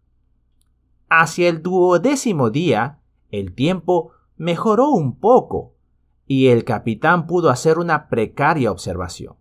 Hacia 1.10 1.50
el 1.50 1.62
duodécimo 1.62 2.50
día, 2.50 3.00
el 3.32 3.54
tiempo 3.54 4.12
mejoró 4.38 4.90
un 4.90 5.20
poco 5.20 5.74
y 6.26 6.48
el 6.48 6.64
capitán 6.64 7.28
pudo 7.28 7.50
hacer 7.50 7.80
una 7.80 8.08
precaria 8.10 8.72
observación, 8.72 9.36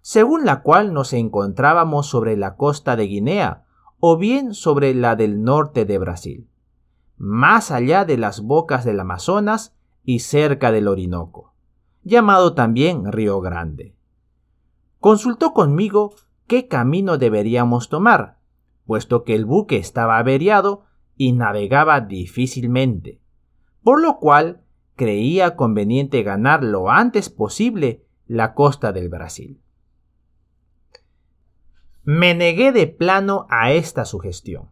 según 0.00 0.44
la 0.44 0.62
cual 0.62 0.92
nos 0.92 1.12
encontrábamos 1.12 2.06
sobre 2.06 2.36
la 2.36 2.56
costa 2.56 2.96
de 2.96 3.06
Guinea 3.06 3.64
o 4.00 4.16
bien 4.16 4.54
sobre 4.54 4.94
la 4.94 5.16
del 5.16 5.42
norte 5.42 5.84
de 5.84 5.98
Brasil, 5.98 6.48
más 7.16 7.70
allá 7.70 8.04
de 8.04 8.18
las 8.18 8.40
bocas 8.40 8.84
del 8.84 9.00
Amazonas 9.00 9.74
y 10.04 10.20
cerca 10.20 10.72
del 10.72 10.88
Orinoco 10.88 11.56
llamado 12.06 12.54
también 12.54 13.10
Río 13.10 13.40
Grande. 13.40 13.96
Consultó 15.00 15.52
conmigo 15.52 16.14
qué 16.46 16.68
camino 16.68 17.18
deberíamos 17.18 17.88
tomar, 17.88 18.38
puesto 18.86 19.24
que 19.24 19.34
el 19.34 19.44
buque 19.44 19.76
estaba 19.78 20.18
averiado 20.18 20.84
y 21.16 21.32
navegaba 21.32 22.00
difícilmente, 22.00 23.20
por 23.82 24.00
lo 24.00 24.18
cual 24.18 24.62
creía 24.94 25.56
conveniente 25.56 26.22
ganar 26.22 26.62
lo 26.62 26.90
antes 26.90 27.30
posible 27.30 28.04
la 28.26 28.54
costa 28.54 28.92
del 28.92 29.08
Brasil. 29.08 29.60
Me 32.02 32.34
negué 32.34 32.72
de 32.72 32.86
plano 32.86 33.46
a 33.50 33.72
esta 33.72 34.04
sugestión, 34.04 34.70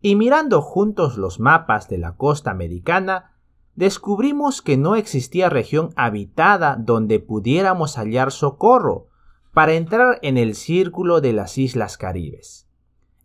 y 0.00 0.14
mirando 0.16 0.62
juntos 0.62 1.16
los 1.16 1.40
mapas 1.40 1.88
de 1.88 1.98
la 1.98 2.16
costa 2.16 2.50
americana, 2.50 3.36
descubrimos 3.74 4.62
que 4.62 4.76
no 4.76 4.96
existía 4.96 5.48
región 5.48 5.90
habitada 5.96 6.76
donde 6.76 7.18
pudiéramos 7.18 7.96
hallar 7.96 8.30
socorro 8.32 9.08
para 9.52 9.72
entrar 9.72 10.18
en 10.22 10.38
el 10.38 10.54
círculo 10.54 11.20
de 11.20 11.32
las 11.32 11.58
islas 11.58 11.96
caribes. 11.96 12.68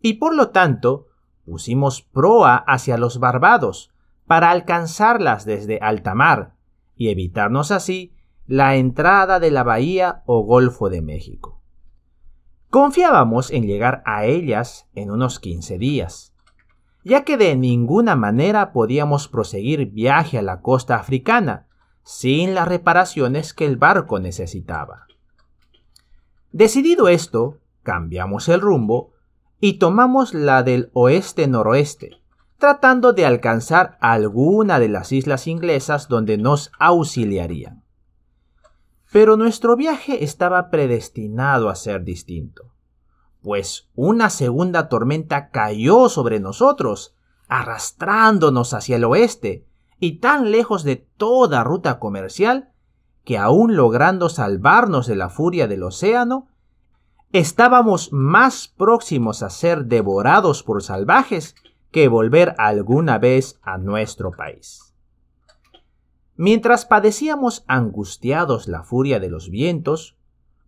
Y 0.00 0.14
por 0.14 0.34
lo 0.34 0.50
tanto, 0.50 1.08
pusimos 1.46 2.02
proa 2.02 2.56
hacia 2.56 2.98
los 2.98 3.18
Barbados 3.18 3.90
para 4.26 4.50
alcanzarlas 4.50 5.46
desde 5.46 5.78
alta 5.80 6.14
mar 6.14 6.54
y 6.96 7.08
evitarnos 7.08 7.70
así 7.70 8.12
la 8.46 8.76
entrada 8.76 9.40
de 9.40 9.50
la 9.50 9.62
bahía 9.62 10.22
o 10.26 10.42
Golfo 10.42 10.90
de 10.90 11.00
México. 11.00 11.62
Confiábamos 12.68 13.50
en 13.50 13.66
llegar 13.66 14.02
a 14.04 14.26
ellas 14.26 14.88
en 14.94 15.10
unos 15.10 15.40
15 15.40 15.78
días 15.78 16.36
ya 17.06 17.22
que 17.22 17.36
de 17.36 17.54
ninguna 17.54 18.16
manera 18.16 18.72
podíamos 18.72 19.28
proseguir 19.28 19.92
viaje 19.92 20.38
a 20.38 20.42
la 20.42 20.60
costa 20.60 20.96
africana 20.96 21.68
sin 22.02 22.52
las 22.52 22.66
reparaciones 22.66 23.54
que 23.54 23.64
el 23.64 23.76
barco 23.76 24.18
necesitaba. 24.18 25.06
Decidido 26.50 27.06
esto, 27.06 27.60
cambiamos 27.84 28.48
el 28.48 28.60
rumbo 28.60 29.12
y 29.60 29.74
tomamos 29.74 30.34
la 30.34 30.62
del 30.62 30.90
oeste-noroeste, 30.92 32.20
tratando 32.58 33.12
de 33.12 33.26
alcanzar 33.26 33.98
alguna 34.00 34.78
de 34.78 34.88
las 34.88 35.12
islas 35.12 35.46
inglesas 35.46 36.08
donde 36.08 36.38
nos 36.38 36.70
auxiliarían. 36.78 37.84
Pero 39.12 39.36
nuestro 39.36 39.76
viaje 39.76 40.24
estaba 40.24 40.70
predestinado 40.70 41.68
a 41.68 41.74
ser 41.74 42.04
distinto 42.04 42.76
pues 43.46 43.88
una 43.94 44.28
segunda 44.28 44.88
tormenta 44.88 45.50
cayó 45.50 46.08
sobre 46.08 46.40
nosotros, 46.40 47.14
arrastrándonos 47.46 48.74
hacia 48.74 48.96
el 48.96 49.04
oeste, 49.04 49.64
y 50.00 50.18
tan 50.18 50.50
lejos 50.50 50.82
de 50.82 50.96
toda 50.96 51.62
ruta 51.62 52.00
comercial, 52.00 52.72
que 53.22 53.38
aún 53.38 53.76
logrando 53.76 54.30
salvarnos 54.30 55.06
de 55.06 55.14
la 55.14 55.28
furia 55.28 55.68
del 55.68 55.84
océano, 55.84 56.48
estábamos 57.38 58.12
más 58.12 58.68
próximos 58.68 59.42
a 59.42 59.50
ser 59.50 59.86
devorados 59.86 60.62
por 60.62 60.82
salvajes 60.82 61.54
que 61.90 62.08
volver 62.08 62.54
alguna 62.58 63.18
vez 63.18 63.58
a 63.62 63.78
nuestro 63.78 64.30
país. 64.30 64.94
Mientras 66.36 66.84
padecíamos 66.84 67.64
angustiados 67.66 68.68
la 68.68 68.82
furia 68.82 69.20
de 69.20 69.30
los 69.30 69.50
vientos, 69.50 70.16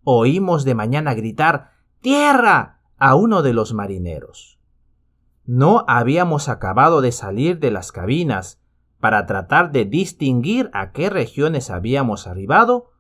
oímos 0.05 0.65
de 0.65 0.75
mañana 0.75 1.15
gritar 1.15 1.73
¡Tierra! 2.01 2.81
a 2.97 3.15
uno 3.15 3.43
de 3.43 3.53
los 3.53 3.75
marineros. 3.75 4.59
No 5.45 5.85
habíamos 5.87 6.49
acabado 6.49 7.01
de 7.01 7.13
salir 7.13 7.59
de 7.59 7.71
las 7.71 7.93
cabinas 7.93 8.61
para 9.01 9.27
tratar 9.27 9.71
de 9.71 9.85
distinguir 9.85 10.71
a 10.73 10.93
qué 10.93 11.09
regiones 11.09 11.71
habíamos 11.71 12.27
arribado, 12.27 12.91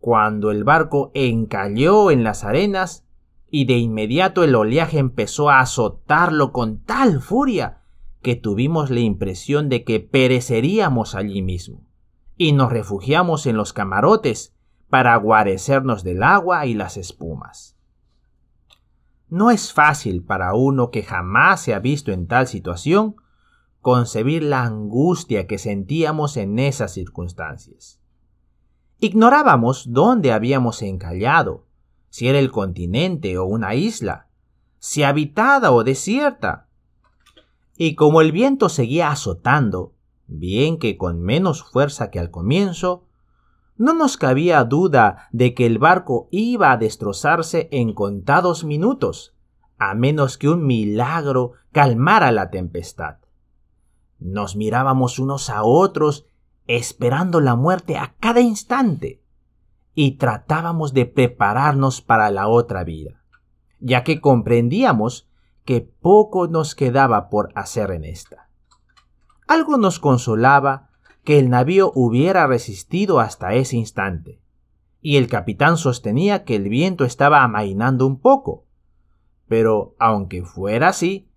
cuando 0.00 0.50
el 0.50 0.64
barco 0.64 1.10
encalló 1.14 2.10
en 2.10 2.24
las 2.24 2.44
arenas 2.44 3.05
y 3.56 3.64
de 3.64 3.78
inmediato 3.78 4.44
el 4.44 4.54
oleaje 4.54 4.98
empezó 4.98 5.48
a 5.48 5.60
azotarlo 5.60 6.52
con 6.52 6.84
tal 6.84 7.22
furia 7.22 7.80
que 8.20 8.36
tuvimos 8.36 8.90
la 8.90 9.00
impresión 9.00 9.70
de 9.70 9.82
que 9.82 9.98
pereceríamos 9.98 11.14
allí 11.14 11.40
mismo, 11.40 11.80
y 12.36 12.52
nos 12.52 12.70
refugiamos 12.70 13.46
en 13.46 13.56
los 13.56 13.72
camarotes 13.72 14.54
para 14.90 15.16
guarecernos 15.16 16.04
del 16.04 16.22
agua 16.22 16.66
y 16.66 16.74
las 16.74 16.98
espumas. 16.98 17.78
No 19.30 19.50
es 19.50 19.72
fácil 19.72 20.22
para 20.22 20.52
uno 20.52 20.90
que 20.90 21.02
jamás 21.02 21.62
se 21.62 21.72
ha 21.72 21.78
visto 21.78 22.12
en 22.12 22.26
tal 22.26 22.48
situación 22.48 23.16
concebir 23.80 24.42
la 24.42 24.64
angustia 24.64 25.46
que 25.46 25.56
sentíamos 25.56 26.36
en 26.36 26.58
esas 26.58 26.92
circunstancias. 26.92 28.02
Ignorábamos 29.00 29.94
dónde 29.94 30.32
habíamos 30.32 30.82
encallado, 30.82 31.65
si 32.16 32.28
era 32.28 32.38
el 32.38 32.50
continente 32.50 33.36
o 33.36 33.44
una 33.44 33.74
isla, 33.74 34.28
si 34.78 35.02
habitada 35.02 35.70
o 35.70 35.84
desierta. 35.84 36.66
Y 37.76 37.94
como 37.94 38.22
el 38.22 38.32
viento 38.32 38.70
seguía 38.70 39.10
azotando, 39.10 39.92
bien 40.26 40.78
que 40.78 40.96
con 40.96 41.20
menos 41.20 41.62
fuerza 41.62 42.10
que 42.10 42.18
al 42.18 42.30
comienzo, 42.30 43.04
no 43.76 43.92
nos 43.92 44.16
cabía 44.16 44.64
duda 44.64 45.28
de 45.30 45.52
que 45.52 45.66
el 45.66 45.76
barco 45.76 46.28
iba 46.30 46.72
a 46.72 46.78
destrozarse 46.78 47.68
en 47.70 47.92
contados 47.92 48.64
minutos, 48.64 49.34
a 49.76 49.94
menos 49.94 50.38
que 50.38 50.48
un 50.48 50.66
milagro 50.66 51.52
calmara 51.70 52.32
la 52.32 52.50
tempestad. 52.50 53.18
Nos 54.18 54.56
mirábamos 54.56 55.18
unos 55.18 55.50
a 55.50 55.64
otros 55.64 56.24
esperando 56.66 57.42
la 57.42 57.56
muerte 57.56 57.98
a 57.98 58.14
cada 58.18 58.40
instante 58.40 59.20
y 59.98 60.18
tratábamos 60.18 60.92
de 60.92 61.06
prepararnos 61.06 62.02
para 62.02 62.30
la 62.30 62.48
otra 62.48 62.84
vida, 62.84 63.22
ya 63.80 64.04
que 64.04 64.20
comprendíamos 64.20 65.26
que 65.64 65.80
poco 65.80 66.48
nos 66.48 66.74
quedaba 66.74 67.30
por 67.30 67.50
hacer 67.54 67.90
en 67.90 68.04
esta. 68.04 68.50
Algo 69.48 69.78
nos 69.78 69.98
consolaba 69.98 70.90
que 71.24 71.38
el 71.38 71.48
navío 71.48 71.92
hubiera 71.94 72.46
resistido 72.46 73.20
hasta 73.20 73.54
ese 73.54 73.78
instante, 73.78 74.38
y 75.00 75.16
el 75.16 75.28
capitán 75.28 75.78
sostenía 75.78 76.44
que 76.44 76.56
el 76.56 76.68
viento 76.68 77.06
estaba 77.06 77.42
amainando 77.42 78.06
un 78.06 78.20
poco. 78.20 78.66
Pero 79.48 79.94
aunque 79.98 80.42
fuera 80.42 80.88
así, 80.88 81.30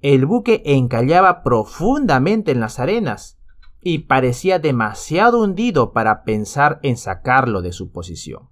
el 0.00 0.26
buque 0.26 0.60
encallaba 0.64 1.44
profundamente 1.44 2.50
en 2.50 2.58
las 2.58 2.80
arenas 2.80 3.38
y 3.82 4.00
parecía 4.00 4.60
demasiado 4.60 5.42
hundido 5.42 5.92
para 5.92 6.22
pensar 6.22 6.78
en 6.82 6.96
sacarlo 6.96 7.62
de 7.62 7.72
su 7.72 7.90
posición. 7.90 8.48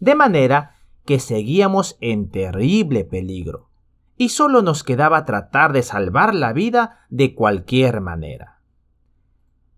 De 0.00 0.14
manera 0.14 0.74
que 1.04 1.20
seguíamos 1.20 1.96
en 2.00 2.28
terrible 2.30 3.04
peligro, 3.04 3.70
y 4.16 4.30
solo 4.30 4.60
nos 4.62 4.82
quedaba 4.82 5.24
tratar 5.24 5.72
de 5.72 5.82
salvar 5.82 6.34
la 6.34 6.52
vida 6.52 7.06
de 7.08 7.34
cualquier 7.34 8.00
manera. 8.00 8.60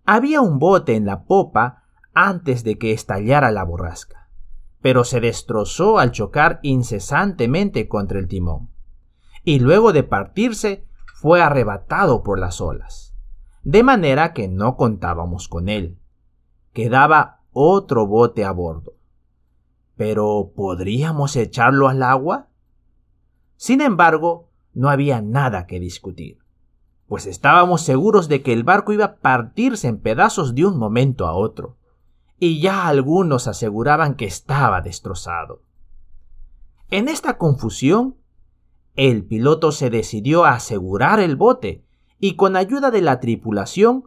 Había 0.06 0.40
un 0.40 0.58
bote 0.58 0.96
en 0.96 1.04
la 1.04 1.24
popa 1.24 1.84
antes 2.14 2.64
de 2.64 2.78
que 2.78 2.92
estallara 2.92 3.50
la 3.50 3.64
borrasca, 3.64 4.30
pero 4.80 5.04
se 5.04 5.20
destrozó 5.20 5.98
al 5.98 6.10
chocar 6.10 6.58
incesantemente 6.62 7.86
contra 7.86 8.18
el 8.18 8.28
timón, 8.28 8.70
y 9.44 9.60
luego 9.60 9.92
de 9.92 10.04
partirse 10.04 10.86
fue 11.14 11.42
arrebatado 11.42 12.22
por 12.22 12.38
las 12.38 12.62
olas, 12.62 13.09
de 13.62 13.82
manera 13.82 14.32
que 14.32 14.48
no 14.48 14.76
contábamos 14.76 15.48
con 15.48 15.68
él. 15.68 15.98
Quedaba 16.72 17.40
otro 17.52 18.06
bote 18.06 18.44
a 18.44 18.52
bordo. 18.52 18.94
Pero 19.96 20.52
¿podríamos 20.54 21.36
echarlo 21.36 21.88
al 21.88 22.02
agua? 22.02 22.48
Sin 23.56 23.80
embargo, 23.80 24.48
no 24.72 24.88
había 24.88 25.20
nada 25.20 25.66
que 25.66 25.80
discutir, 25.80 26.38
pues 27.06 27.26
estábamos 27.26 27.82
seguros 27.82 28.28
de 28.28 28.42
que 28.42 28.52
el 28.52 28.64
barco 28.64 28.92
iba 28.92 29.04
a 29.04 29.16
partirse 29.16 29.88
en 29.88 29.98
pedazos 29.98 30.54
de 30.54 30.64
un 30.64 30.78
momento 30.78 31.26
a 31.26 31.34
otro 31.34 31.76
y 32.38 32.60
ya 32.60 32.88
algunos 32.88 33.46
aseguraban 33.48 34.14
que 34.14 34.24
estaba 34.24 34.80
destrozado. 34.80 35.62
En 36.88 37.08
esta 37.08 37.36
confusión, 37.36 38.16
el 38.96 39.24
piloto 39.24 39.72
se 39.72 39.90
decidió 39.90 40.44
a 40.44 40.54
asegurar 40.54 41.20
el 41.20 41.36
bote 41.36 41.84
y 42.20 42.36
con 42.36 42.54
ayuda 42.54 42.90
de 42.90 43.00
la 43.00 43.18
tripulación 43.18 44.04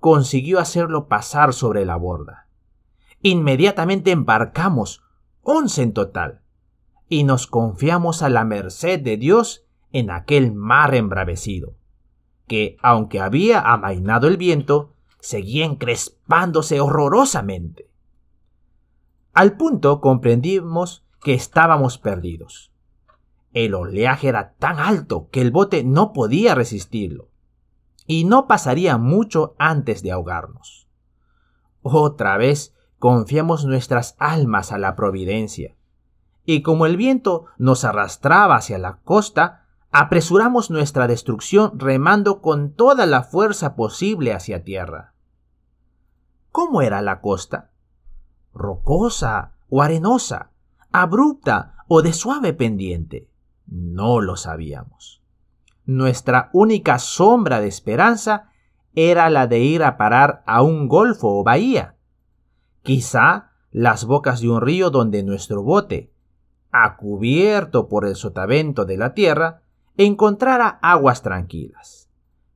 consiguió 0.00 0.58
hacerlo 0.58 1.06
pasar 1.06 1.54
sobre 1.54 1.84
la 1.84 1.96
borda. 1.96 2.48
Inmediatamente 3.22 4.10
embarcamos, 4.10 5.02
once 5.42 5.80
en 5.82 5.92
total, 5.92 6.42
y 7.08 7.22
nos 7.22 7.46
confiamos 7.46 8.22
a 8.22 8.28
la 8.28 8.44
merced 8.44 9.00
de 9.00 9.16
Dios 9.16 9.64
en 9.92 10.10
aquel 10.10 10.52
mar 10.52 10.94
embravecido, 10.94 11.76
que, 12.48 12.76
aunque 12.82 13.20
había 13.20 13.60
amainado 13.60 14.26
el 14.26 14.36
viento, 14.36 14.94
seguía 15.20 15.64
encrespándose 15.64 16.80
horrorosamente. 16.80 17.88
Al 19.32 19.56
punto 19.56 20.00
comprendimos 20.00 21.04
que 21.22 21.34
estábamos 21.34 21.98
perdidos. 21.98 22.72
El 23.52 23.74
oleaje 23.74 24.28
era 24.28 24.54
tan 24.54 24.80
alto 24.80 25.28
que 25.30 25.40
el 25.40 25.52
bote 25.52 25.84
no 25.84 26.12
podía 26.12 26.54
resistirlo, 26.54 27.31
y 28.06 28.24
no 28.24 28.46
pasaría 28.46 28.98
mucho 28.98 29.54
antes 29.58 30.02
de 30.02 30.12
ahogarnos. 30.12 30.88
Otra 31.82 32.36
vez 32.36 32.74
confiamos 32.98 33.64
nuestras 33.64 34.14
almas 34.18 34.72
a 34.72 34.78
la 34.78 34.94
providencia, 34.94 35.76
y 36.44 36.62
como 36.62 36.86
el 36.86 36.96
viento 36.96 37.46
nos 37.58 37.84
arrastraba 37.84 38.56
hacia 38.56 38.78
la 38.78 38.98
costa, 38.98 39.66
apresuramos 39.90 40.70
nuestra 40.70 41.06
destrucción 41.06 41.78
remando 41.78 42.40
con 42.40 42.72
toda 42.72 43.06
la 43.06 43.22
fuerza 43.22 43.76
posible 43.76 44.32
hacia 44.32 44.64
tierra. 44.64 45.14
¿Cómo 46.50 46.82
era 46.82 47.00
la 47.02 47.20
costa? 47.20 47.70
¿Rocosa 48.54 49.52
o 49.68 49.82
arenosa? 49.82 50.50
¿Abrupta 50.90 51.76
o 51.88 52.02
de 52.02 52.12
suave 52.12 52.52
pendiente? 52.52 53.28
No 53.66 54.20
lo 54.20 54.36
sabíamos. 54.36 55.21
Nuestra 55.84 56.50
única 56.52 56.98
sombra 56.98 57.60
de 57.60 57.68
esperanza 57.68 58.50
era 58.94 59.30
la 59.30 59.46
de 59.46 59.60
ir 59.60 59.82
a 59.82 59.96
parar 59.96 60.42
a 60.46 60.62
un 60.62 60.88
golfo 60.88 61.40
o 61.40 61.44
bahía. 61.44 61.96
Quizá 62.82 63.52
las 63.70 64.04
bocas 64.04 64.40
de 64.40 64.50
un 64.50 64.60
río 64.60 64.90
donde 64.90 65.22
nuestro 65.22 65.62
bote, 65.62 66.12
acubierto 66.70 67.88
por 67.88 68.06
el 68.06 68.16
sotavento 68.16 68.84
de 68.84 68.96
la 68.96 69.14
tierra, 69.14 69.62
encontrara 69.96 70.78
aguas 70.82 71.22
tranquilas. 71.22 72.10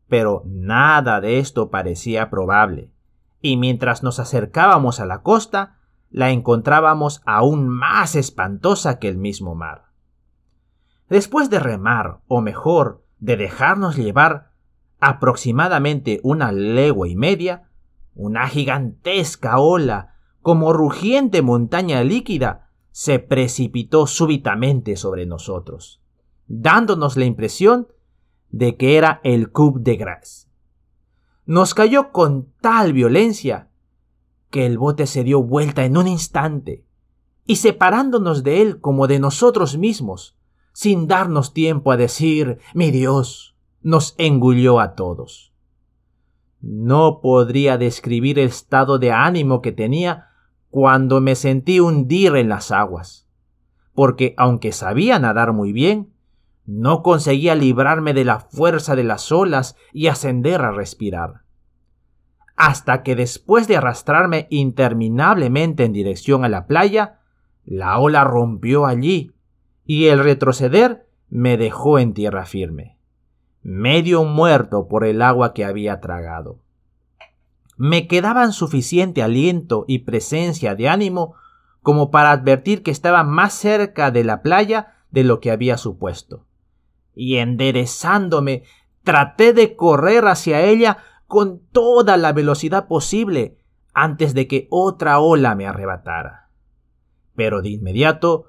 Pero 0.08 0.42
nada 0.46 1.20
de 1.20 1.38
esto 1.38 1.70
parecía 1.70 2.30
probable 2.30 2.90
y 3.40 3.56
mientras 3.56 4.02
nos 4.02 4.18
acercábamos 4.18 5.00
a 5.00 5.06
la 5.06 5.22
costa, 5.22 5.78
la 6.10 6.30
encontrábamos 6.30 7.22
aún 7.26 7.68
más 7.68 8.16
espantosa 8.16 8.98
que 8.98 9.08
el 9.08 9.18
mismo 9.18 9.54
mar. 9.54 9.86
Después 11.08 11.50
de 11.50 11.60
remar, 11.60 12.18
o 12.26 12.40
mejor, 12.40 13.04
de 13.18 13.36
dejarnos 13.36 13.96
llevar 13.96 14.52
aproximadamente 14.98 16.20
una 16.22 16.52
legua 16.52 17.08
y 17.08 17.16
media, 17.16 17.70
una 18.14 18.48
gigantesca 18.48 19.58
ola, 19.58 20.14
como 20.40 20.72
rugiente 20.72 21.42
montaña 21.42 22.02
líquida, 22.04 22.70
se 22.90 23.18
precipitó 23.18 24.06
súbitamente 24.06 24.96
sobre 24.96 25.26
nosotros, 25.26 26.00
dándonos 26.46 27.16
la 27.16 27.24
impresión 27.24 27.88
de 28.50 28.76
que 28.76 28.96
era 28.96 29.20
el 29.22 29.50
Coup 29.50 29.78
de 29.78 29.96
Grace 29.96 30.46
nos 31.46 31.74
cayó 31.74 32.10
con 32.10 32.52
tal 32.60 32.92
violencia 32.92 33.70
que 34.50 34.66
el 34.66 34.78
bote 34.78 35.06
se 35.06 35.22
dio 35.22 35.42
vuelta 35.42 35.84
en 35.84 35.96
un 35.96 36.08
instante, 36.08 36.84
y 37.44 37.56
separándonos 37.56 38.42
de 38.42 38.62
él 38.62 38.80
como 38.80 39.06
de 39.06 39.20
nosotros 39.20 39.78
mismos, 39.78 40.35
sin 40.76 41.06
darnos 41.06 41.54
tiempo 41.54 41.90
a 41.90 41.96
decir, 41.96 42.58
mi 42.74 42.90
Dios, 42.90 43.56
nos 43.80 44.14
engulló 44.18 44.78
a 44.78 44.94
todos. 44.94 45.54
No 46.60 47.20
podría 47.22 47.78
describir 47.78 48.38
el 48.38 48.48
estado 48.48 48.98
de 48.98 49.10
ánimo 49.10 49.62
que 49.62 49.72
tenía 49.72 50.26
cuando 50.68 51.22
me 51.22 51.34
sentí 51.34 51.80
hundir 51.80 52.36
en 52.36 52.50
las 52.50 52.72
aguas, 52.72 53.26
porque 53.94 54.34
aunque 54.36 54.70
sabía 54.70 55.18
nadar 55.18 55.54
muy 55.54 55.72
bien, 55.72 56.12
no 56.66 57.02
conseguía 57.02 57.54
librarme 57.54 58.12
de 58.12 58.26
la 58.26 58.40
fuerza 58.40 58.94
de 58.94 59.04
las 59.04 59.32
olas 59.32 59.76
y 59.94 60.08
ascender 60.08 60.60
a 60.60 60.72
respirar. 60.72 61.40
Hasta 62.54 63.02
que 63.02 63.16
después 63.16 63.66
de 63.66 63.78
arrastrarme 63.78 64.46
interminablemente 64.50 65.84
en 65.84 65.94
dirección 65.94 66.44
a 66.44 66.50
la 66.50 66.66
playa, 66.66 67.20
la 67.64 67.98
ola 67.98 68.24
rompió 68.24 68.84
allí 68.84 69.35
y 69.86 70.08
el 70.08 70.22
retroceder 70.22 71.08
me 71.28 71.56
dejó 71.56 71.98
en 71.98 72.12
tierra 72.12 72.44
firme, 72.44 72.98
medio 73.62 74.24
muerto 74.24 74.88
por 74.88 75.04
el 75.04 75.22
agua 75.22 75.54
que 75.54 75.64
había 75.64 76.00
tragado. 76.00 76.60
Me 77.76 78.06
quedaban 78.06 78.52
suficiente 78.52 79.22
aliento 79.22 79.84
y 79.86 80.00
presencia 80.00 80.74
de 80.74 80.88
ánimo 80.88 81.34
como 81.82 82.10
para 82.10 82.32
advertir 82.32 82.82
que 82.82 82.90
estaba 82.90 83.22
más 83.22 83.54
cerca 83.54 84.10
de 84.10 84.24
la 84.24 84.42
playa 84.42 84.96
de 85.10 85.24
lo 85.24 85.40
que 85.40 85.50
había 85.50 85.78
supuesto 85.78 86.46
y 87.16 87.38
enderezándome 87.38 88.62
traté 89.02 89.52
de 89.52 89.74
correr 89.74 90.26
hacia 90.26 90.60
ella 90.60 90.98
con 91.26 91.60
toda 91.72 92.16
la 92.16 92.32
velocidad 92.32 92.86
posible 92.86 93.58
antes 93.94 94.34
de 94.34 94.46
que 94.46 94.68
otra 94.70 95.18
ola 95.18 95.54
me 95.56 95.66
arrebatara. 95.66 96.50
Pero 97.34 97.62
de 97.62 97.70
inmediato 97.70 98.46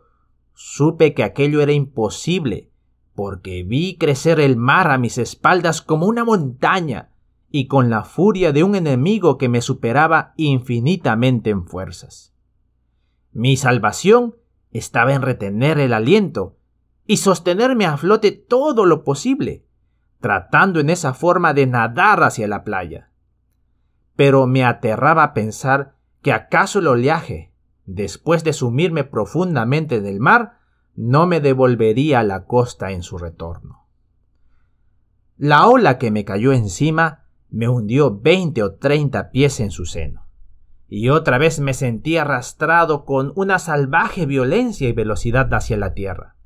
supe 0.59 1.13
que 1.13 1.23
aquello 1.23 1.61
era 1.61 1.71
imposible, 1.71 2.71
porque 3.13 3.63
vi 3.63 3.95
crecer 3.95 4.39
el 4.39 4.57
mar 4.57 4.89
a 4.89 4.97
mis 4.97 5.19
espaldas 5.19 5.83
como 5.83 6.07
una 6.07 6.25
montaña, 6.25 7.11
y 7.51 7.67
con 7.67 7.91
la 7.91 8.03
furia 8.03 8.51
de 8.51 8.63
un 8.63 8.73
enemigo 8.73 9.37
que 9.37 9.49
me 9.49 9.61
superaba 9.61 10.33
infinitamente 10.35 11.51
en 11.51 11.67
fuerzas. 11.67 12.33
Mi 13.31 13.55
salvación 13.55 14.35
estaba 14.71 15.13
en 15.13 15.21
retener 15.21 15.77
el 15.77 15.93
aliento 15.93 16.57
y 17.05 17.17
sostenerme 17.17 17.85
a 17.85 17.95
flote 17.95 18.31
todo 18.31 18.87
lo 18.87 19.03
posible, 19.03 19.63
tratando 20.19 20.79
en 20.79 20.89
esa 20.89 21.13
forma 21.13 21.53
de 21.53 21.67
nadar 21.67 22.23
hacia 22.23 22.47
la 22.47 22.63
playa. 22.63 23.11
Pero 24.15 24.47
me 24.47 24.65
aterraba 24.65 25.35
pensar 25.35 25.95
que 26.23 26.33
acaso 26.33 26.79
el 26.79 26.87
oleaje, 26.87 27.53
después 27.87 28.43
de 28.43 28.53
sumirme 28.53 29.03
profundamente 29.03 29.95
en 29.95 30.05
el 30.05 30.19
mar, 30.19 30.59
no 30.95 31.25
me 31.25 31.41
devolvería 31.41 32.19
a 32.19 32.23
la 32.23 32.45
costa 32.45 32.91
en 32.91 33.01
su 33.01 33.17
retorno. 33.17 33.87
La 35.37 35.67
ola 35.67 35.97
que 35.97 36.11
me 36.11 36.23
cayó 36.23 36.53
encima 36.53 37.23
me 37.49 37.67
hundió 37.67 38.19
veinte 38.19 38.61
o 38.61 38.75
treinta 38.75 39.31
pies 39.31 39.59
en 39.59 39.71
su 39.71 39.85
seno, 39.85 40.27
y 40.87 41.09
otra 41.09 41.39
vez 41.39 41.59
me 41.59 41.73
sentí 41.73 42.17
arrastrado 42.17 43.05
con 43.05 43.33
una 43.35 43.57
salvaje 43.57 44.27
violencia 44.27 44.87
y 44.87 44.91
velocidad 44.93 45.51
hacia 45.51 45.77
la 45.77 45.95
tierra 45.95 46.37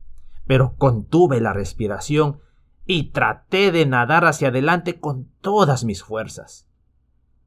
pero 0.51 0.75
contuve 0.77 1.39
la 1.39 1.53
respiración 1.53 2.41
y 2.85 3.11
traté 3.11 3.71
de 3.71 3.85
nadar 3.85 4.25
hacia 4.25 4.49
adelante 4.49 4.99
con 4.99 5.31
todas 5.39 5.85
mis 5.85 6.03
fuerzas. 6.03 6.67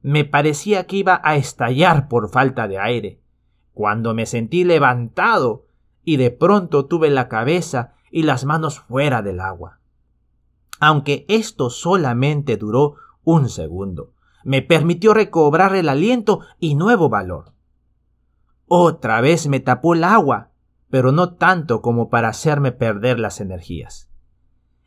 Me 0.00 0.24
parecía 0.24 0.86
que 0.86 0.96
iba 0.96 1.20
a 1.22 1.36
estallar 1.36 2.08
por 2.08 2.30
falta 2.30 2.66
de 2.66 2.78
aire, 2.78 3.20
cuando 3.74 4.14
me 4.14 4.24
sentí 4.24 4.64
levantado 4.64 5.66
y 6.04 6.16
de 6.16 6.30
pronto 6.30 6.86
tuve 6.86 7.10
la 7.10 7.28
cabeza 7.28 7.94
y 8.10 8.22
las 8.22 8.44
manos 8.44 8.80
fuera 8.80 9.20
del 9.20 9.40
agua. 9.40 9.80
Aunque 10.80 11.24
esto 11.28 11.70
solamente 11.70 12.56
duró 12.56 12.94
un 13.24 13.48
segundo, 13.48 14.12
me 14.44 14.62
permitió 14.62 15.14
recobrar 15.14 15.74
el 15.74 15.88
aliento 15.88 16.40
y 16.60 16.74
nuevo 16.74 17.08
valor. 17.08 17.52
Otra 18.66 19.20
vez 19.20 19.48
me 19.48 19.60
tapó 19.60 19.94
el 19.94 20.04
agua, 20.04 20.50
pero 20.90 21.10
no 21.10 21.34
tanto 21.34 21.80
como 21.82 22.08
para 22.08 22.28
hacerme 22.28 22.70
perder 22.70 23.18
las 23.18 23.40
energías. 23.40 24.10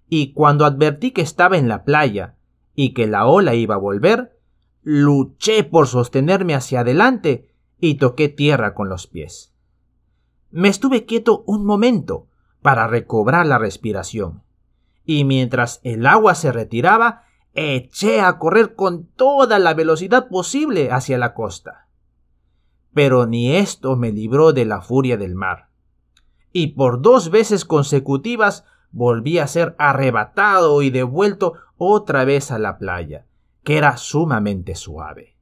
Y 0.07 0.31
cuando 0.33 0.65
advertí 0.65 1.11
que 1.11 1.21
estaba 1.21 1.57
en 1.57 1.67
la 1.67 1.83
playa 1.83 2.35
y 2.75 2.93
que 2.93 3.07
la 3.07 3.25
ola 3.25 3.55
iba 3.55 3.75
a 3.75 3.79
volver, 3.79 4.39
luché 4.83 5.63
por 5.63 5.87
sostenerme 5.87 6.55
hacia 6.55 6.81
adelante 6.81 7.46
y 7.79 7.95
toqué 7.95 8.29
tierra 8.29 8.73
con 8.73 8.89
los 8.89 9.07
pies. 9.07 9.53
Me 10.51 10.69
estuve 10.69 11.05
quieto 11.05 11.43
un 11.45 11.65
momento 11.65 12.27
para 12.61 12.87
recobrar 12.87 13.45
la 13.45 13.57
respiración, 13.57 14.43
y 15.05 15.23
mientras 15.23 15.79
el 15.83 16.05
agua 16.05 16.35
se 16.35 16.51
retiraba, 16.51 17.23
eché 17.53 18.21
a 18.21 18.37
correr 18.37 18.75
con 18.75 19.05
toda 19.05 19.59
la 19.59 19.73
velocidad 19.73 20.27
posible 20.29 20.91
hacia 20.91 21.17
la 21.17 21.33
costa. 21.33 21.87
Pero 22.93 23.25
ni 23.25 23.55
esto 23.55 23.95
me 23.95 24.11
libró 24.11 24.53
de 24.53 24.65
la 24.65 24.81
furia 24.81 25.17
del 25.17 25.35
mar, 25.35 25.69
y 26.51 26.67
por 26.67 27.01
dos 27.01 27.29
veces 27.29 27.65
consecutivas 27.65 28.65
volví 28.91 29.37
a 29.39 29.47
ser 29.47 29.75
arrebatado 29.77 30.81
y 30.81 30.89
devuelto 30.89 31.53
otra 31.77 32.25
vez 32.25 32.51
a 32.51 32.57
la 32.57 32.77
playa, 32.77 33.27
que 33.63 33.77
era 33.77 33.97
sumamente 33.97 34.75
suave. 34.75 35.36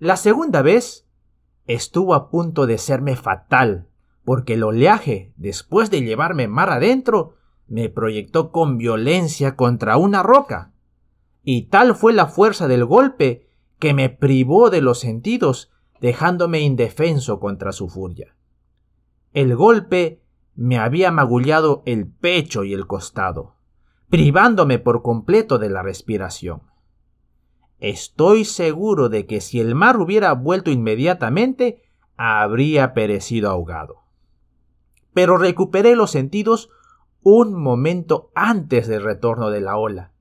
La 0.00 0.16
segunda 0.16 0.62
vez 0.62 1.08
estuvo 1.66 2.14
a 2.14 2.30
punto 2.30 2.66
de 2.66 2.78
serme 2.78 3.16
fatal, 3.16 3.88
porque 4.24 4.54
el 4.54 4.62
oleaje, 4.62 5.32
después 5.36 5.90
de 5.90 6.02
llevarme 6.02 6.46
mar 6.46 6.70
adentro, 6.70 7.34
me 7.66 7.88
proyectó 7.88 8.52
con 8.52 8.78
violencia 8.78 9.56
contra 9.56 9.96
una 9.96 10.22
roca. 10.22 10.72
Y 11.42 11.62
tal 11.62 11.96
fue 11.96 12.12
la 12.12 12.26
fuerza 12.26 12.68
del 12.68 12.84
golpe 12.84 13.48
que 13.80 13.92
me 13.92 14.08
privó 14.08 14.70
de 14.70 14.82
los 14.82 15.00
sentidos, 15.00 15.72
dejándome 16.00 16.60
indefenso 16.60 17.40
contra 17.40 17.72
su 17.72 17.88
furia. 17.88 18.36
El 19.32 19.56
golpe 19.56 20.22
me 20.54 20.78
había 20.78 21.10
magullado 21.10 21.82
el 21.86 22.06
pecho 22.06 22.62
y 22.62 22.72
el 22.72 22.86
costado, 22.86 23.56
privándome 24.08 24.78
por 24.78 25.02
completo 25.02 25.58
de 25.58 25.70
la 25.70 25.82
respiración. 25.82 26.67
Estoy 27.80 28.44
seguro 28.44 29.08
de 29.08 29.26
que 29.26 29.40
si 29.40 29.60
el 29.60 29.74
mar 29.74 29.98
hubiera 29.98 30.32
vuelto 30.32 30.70
inmediatamente, 30.70 31.82
habría 32.16 32.94
perecido 32.94 33.50
ahogado. 33.50 34.02
Pero 35.14 35.38
recuperé 35.38 35.94
los 35.94 36.10
sentidos 36.10 36.70
un 37.22 37.54
momento 37.54 38.30
antes 38.34 38.88
del 38.88 39.02
retorno 39.02 39.50
de 39.50 39.60
la 39.60 39.76
ola, 39.76 40.12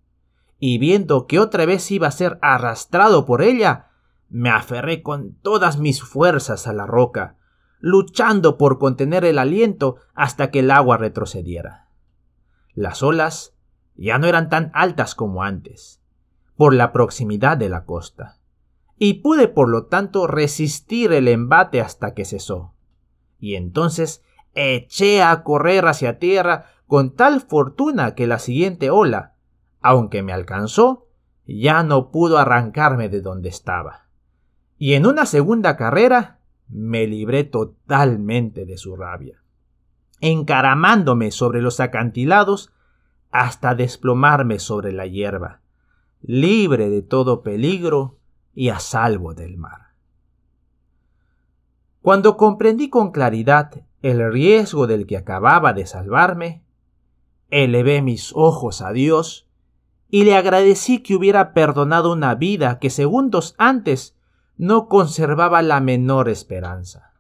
y 0.59 0.77
viendo 0.77 1.27
que 1.27 1.39
otra 1.39 1.65
vez 1.65 1.89
iba 1.91 2.07
a 2.07 2.11
ser 2.11 2.39
arrastrado 2.41 3.25
por 3.25 3.41
ella, 3.41 3.87
me 4.29 4.49
aferré 4.49 5.01
con 5.01 5.33
todas 5.35 5.79
mis 5.79 6.03
fuerzas 6.03 6.67
a 6.67 6.73
la 6.73 6.85
roca, 6.85 7.37
luchando 7.79 8.57
por 8.57 8.79
contener 8.79 9.23
el 9.25 9.39
aliento 9.39 9.97
hasta 10.13 10.51
que 10.51 10.59
el 10.59 10.71
agua 10.71 10.97
retrocediera. 10.97 11.87
Las 12.73 13.03
olas 13.03 13.55
ya 13.95 14.17
no 14.17 14.27
eran 14.27 14.49
tan 14.49 14.71
altas 14.73 15.15
como 15.15 15.43
antes, 15.43 15.96
por 16.57 16.73
la 16.73 16.91
proximidad 16.91 17.55
de 17.55 17.69
la 17.69 17.85
costa, 17.85 18.37
y 18.97 19.15
pude 19.15 19.47
por 19.47 19.69
lo 19.69 19.85
tanto 19.85 20.27
resistir 20.27 21.13
el 21.13 21.27
embate 21.27 21.79
hasta 21.81 22.13
que 22.13 22.25
cesó. 22.25 22.73
Y 23.39 23.55
entonces 23.55 24.23
eché 24.55 25.21
a 25.21 25.43
correr 25.43 25.85
hacia 25.85 26.17
tierra 26.17 26.65
con 26.87 27.15
tal 27.15 27.41
fortuna 27.41 28.15
que 28.15 28.25
la 28.25 28.39
siguiente 28.39 28.89
ola, 28.89 29.35
aunque 29.81 30.23
me 30.23 30.33
alcanzó, 30.33 31.07
ya 31.45 31.83
no 31.83 32.11
pudo 32.11 32.39
arrancarme 32.39 33.07
de 33.07 33.21
donde 33.21 33.49
estaba. 33.49 34.07
Y 34.77 34.93
en 34.93 35.05
una 35.05 35.25
segunda 35.25 35.77
carrera 35.77 36.39
me 36.67 37.07
libré 37.07 37.43
totalmente 37.43 38.65
de 38.65 38.77
su 38.77 38.95
rabia, 38.95 39.43
encaramándome 40.21 41.31
sobre 41.31 41.61
los 41.61 41.79
acantilados 41.79 42.73
hasta 43.31 43.75
desplomarme 43.75 44.59
sobre 44.59 44.91
la 44.91 45.05
hierba, 45.05 45.61
libre 46.27 46.89
de 46.89 47.01
todo 47.01 47.41
peligro 47.41 48.17
y 48.53 48.67
a 48.67 48.81
salvo 48.81 49.33
del 49.33 49.57
mar. 49.57 49.93
Cuando 52.01 52.35
comprendí 52.35 52.89
con 52.89 53.11
claridad 53.11 53.71
el 54.01 54.29
riesgo 54.33 54.87
del 54.87 55.07
que 55.07 55.15
acababa 55.15 55.71
de 55.71 55.85
salvarme, 55.85 56.65
elevé 57.49 58.01
mis 58.01 58.33
ojos 58.35 58.81
a 58.81 58.91
Dios 58.91 59.47
y 60.09 60.25
le 60.25 60.35
agradecí 60.35 60.99
que 60.99 61.15
hubiera 61.15 61.53
perdonado 61.53 62.11
una 62.11 62.35
vida 62.35 62.77
que 62.79 62.89
segundos 62.89 63.55
antes 63.57 64.17
no 64.57 64.89
conservaba 64.89 65.61
la 65.61 65.79
menor 65.79 66.27
esperanza. 66.27 67.13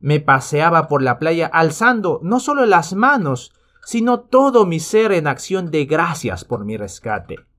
Me 0.00 0.18
paseaba 0.18 0.88
por 0.88 1.00
la 1.00 1.20
playa 1.20 1.46
alzando 1.46 2.18
no 2.24 2.40
solo 2.40 2.66
las 2.66 2.92
manos, 2.92 3.52
sino 3.84 4.18
todo 4.18 4.66
mi 4.66 4.80
ser 4.80 5.12
en 5.12 5.28
acción 5.28 5.70
de 5.70 5.84
gracias 5.84 6.44
por 6.44 6.64
mi 6.64 6.76
rescate 6.76 7.49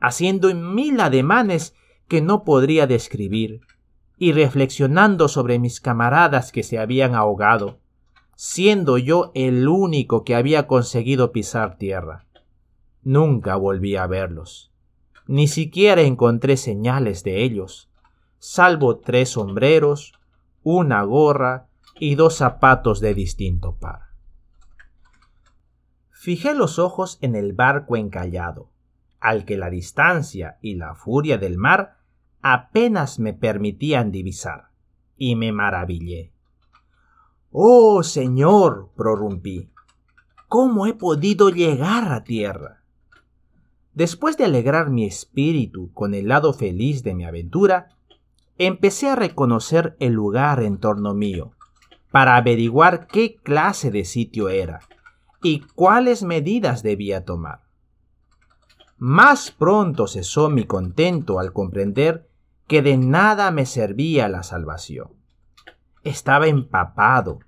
haciendo 0.00 0.52
mil 0.54 1.00
ademanes 1.00 1.74
que 2.08 2.20
no 2.20 2.44
podría 2.44 2.86
describir, 2.86 3.60
y 4.18 4.32
reflexionando 4.32 5.28
sobre 5.28 5.58
mis 5.58 5.80
camaradas 5.80 6.52
que 6.52 6.62
se 6.62 6.78
habían 6.78 7.14
ahogado, 7.14 7.78
siendo 8.34 8.98
yo 8.98 9.32
el 9.34 9.68
único 9.68 10.24
que 10.24 10.34
había 10.34 10.66
conseguido 10.66 11.32
pisar 11.32 11.78
tierra. 11.78 12.26
Nunca 13.02 13.56
volví 13.56 13.96
a 13.96 14.06
verlos, 14.06 14.72
ni 15.26 15.46
siquiera 15.48 16.02
encontré 16.02 16.56
señales 16.56 17.22
de 17.22 17.42
ellos, 17.44 17.88
salvo 18.38 18.98
tres 18.98 19.30
sombreros, 19.30 20.12
una 20.62 21.02
gorra 21.02 21.68
y 21.98 22.14
dos 22.14 22.36
zapatos 22.36 23.00
de 23.00 23.14
distinto 23.14 23.76
par. 23.76 24.10
Fijé 26.10 26.52
los 26.54 26.78
ojos 26.78 27.18
en 27.22 27.36
el 27.36 27.54
barco 27.54 27.96
encallado, 27.96 28.68
al 29.20 29.44
que 29.44 29.56
la 29.56 29.70
distancia 29.70 30.58
y 30.60 30.74
la 30.74 30.94
furia 30.94 31.38
del 31.38 31.58
mar 31.58 31.98
apenas 32.40 33.18
me 33.18 33.34
permitían 33.34 34.10
divisar, 34.10 34.70
y 35.16 35.36
me 35.36 35.52
maravillé. 35.52 36.32
Oh 37.50 38.02
Señor, 38.02 38.90
prorrumpí, 38.96 39.70
¿cómo 40.48 40.86
he 40.86 40.94
podido 40.94 41.50
llegar 41.50 42.12
a 42.12 42.24
tierra? 42.24 42.82
Después 43.92 44.38
de 44.38 44.44
alegrar 44.44 44.88
mi 44.88 45.04
espíritu 45.04 45.92
con 45.92 46.14
el 46.14 46.28
lado 46.28 46.52
feliz 46.52 47.02
de 47.02 47.14
mi 47.14 47.24
aventura, 47.24 47.88
empecé 48.56 49.08
a 49.08 49.16
reconocer 49.16 49.96
el 50.00 50.12
lugar 50.12 50.62
en 50.62 50.78
torno 50.78 51.12
mío, 51.12 51.52
para 52.10 52.36
averiguar 52.36 53.06
qué 53.06 53.36
clase 53.36 53.90
de 53.90 54.04
sitio 54.04 54.48
era 54.48 54.80
y 55.42 55.60
cuáles 55.74 56.22
medidas 56.22 56.82
debía 56.82 57.24
tomar. 57.24 57.69
Más 59.00 59.50
pronto 59.50 60.06
cesó 60.06 60.50
mi 60.50 60.64
contento 60.64 61.38
al 61.38 61.54
comprender 61.54 62.28
que 62.66 62.82
de 62.82 62.98
nada 62.98 63.50
me 63.50 63.64
servía 63.64 64.28
la 64.28 64.42
salvación. 64.42 65.08
Estaba 66.04 66.48
empapado, 66.48 67.38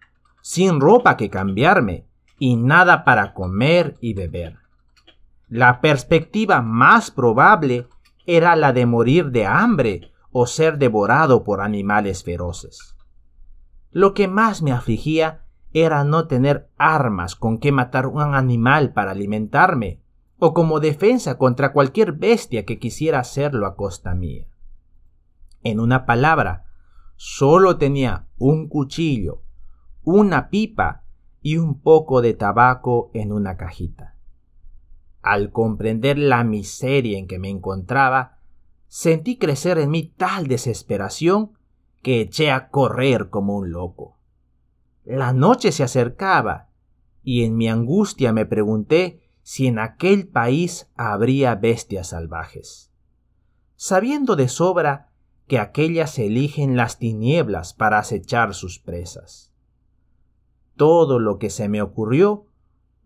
sin 0.40 0.80
ropa 0.80 1.18
que 1.18 1.28
cambiarme 1.28 2.06
y 2.38 2.56
nada 2.56 3.04
para 3.04 3.34
comer 3.34 3.98
y 4.00 4.14
beber. 4.14 4.60
La 5.46 5.82
perspectiva 5.82 6.62
más 6.62 7.10
probable 7.10 7.86
era 8.24 8.56
la 8.56 8.72
de 8.72 8.86
morir 8.86 9.30
de 9.30 9.44
hambre 9.44 10.10
o 10.30 10.46
ser 10.46 10.78
devorado 10.78 11.44
por 11.44 11.60
animales 11.60 12.24
feroces. 12.24 12.96
Lo 13.90 14.14
que 14.14 14.26
más 14.26 14.62
me 14.62 14.72
afligía 14.72 15.44
era 15.74 16.02
no 16.02 16.26
tener 16.28 16.70
armas 16.78 17.36
con 17.36 17.58
que 17.58 17.72
matar 17.72 18.06
un 18.06 18.22
animal 18.22 18.94
para 18.94 19.10
alimentarme 19.10 20.01
o 20.44 20.54
como 20.54 20.80
defensa 20.80 21.38
contra 21.38 21.72
cualquier 21.72 22.14
bestia 22.14 22.64
que 22.64 22.80
quisiera 22.80 23.20
hacerlo 23.20 23.64
a 23.64 23.76
costa 23.76 24.12
mía. 24.16 24.48
En 25.62 25.78
una 25.78 26.04
palabra, 26.04 26.64
solo 27.14 27.78
tenía 27.78 28.26
un 28.38 28.68
cuchillo, 28.68 29.44
una 30.02 30.50
pipa 30.50 31.04
y 31.42 31.58
un 31.58 31.80
poco 31.80 32.22
de 32.22 32.34
tabaco 32.34 33.12
en 33.14 33.30
una 33.30 33.56
cajita. 33.56 34.16
Al 35.20 35.52
comprender 35.52 36.18
la 36.18 36.42
miseria 36.42 37.18
en 37.18 37.28
que 37.28 37.38
me 37.38 37.48
encontraba, 37.48 38.40
sentí 38.88 39.38
crecer 39.38 39.78
en 39.78 39.90
mí 39.90 40.12
tal 40.16 40.48
desesperación 40.48 41.52
que 42.02 42.20
eché 42.20 42.50
a 42.50 42.68
correr 42.68 43.30
como 43.30 43.58
un 43.58 43.70
loco. 43.70 44.18
La 45.04 45.32
noche 45.32 45.70
se 45.70 45.84
acercaba 45.84 46.70
y 47.22 47.44
en 47.44 47.56
mi 47.56 47.68
angustia 47.68 48.32
me 48.32 48.44
pregunté 48.44 49.21
si 49.42 49.66
en 49.66 49.78
aquel 49.78 50.28
país 50.28 50.88
habría 50.96 51.54
bestias 51.54 52.08
salvajes. 52.08 52.90
Sabiendo 53.76 54.36
de 54.36 54.48
sobra 54.48 55.10
que 55.46 55.58
aquellas 55.58 56.18
eligen 56.18 56.76
las 56.76 56.98
tinieblas 56.98 57.74
para 57.74 57.98
acechar 57.98 58.54
sus 58.54 58.78
presas. 58.78 59.52
Todo 60.76 61.18
lo 61.18 61.38
que 61.38 61.50
se 61.50 61.68
me 61.68 61.82
ocurrió 61.82 62.46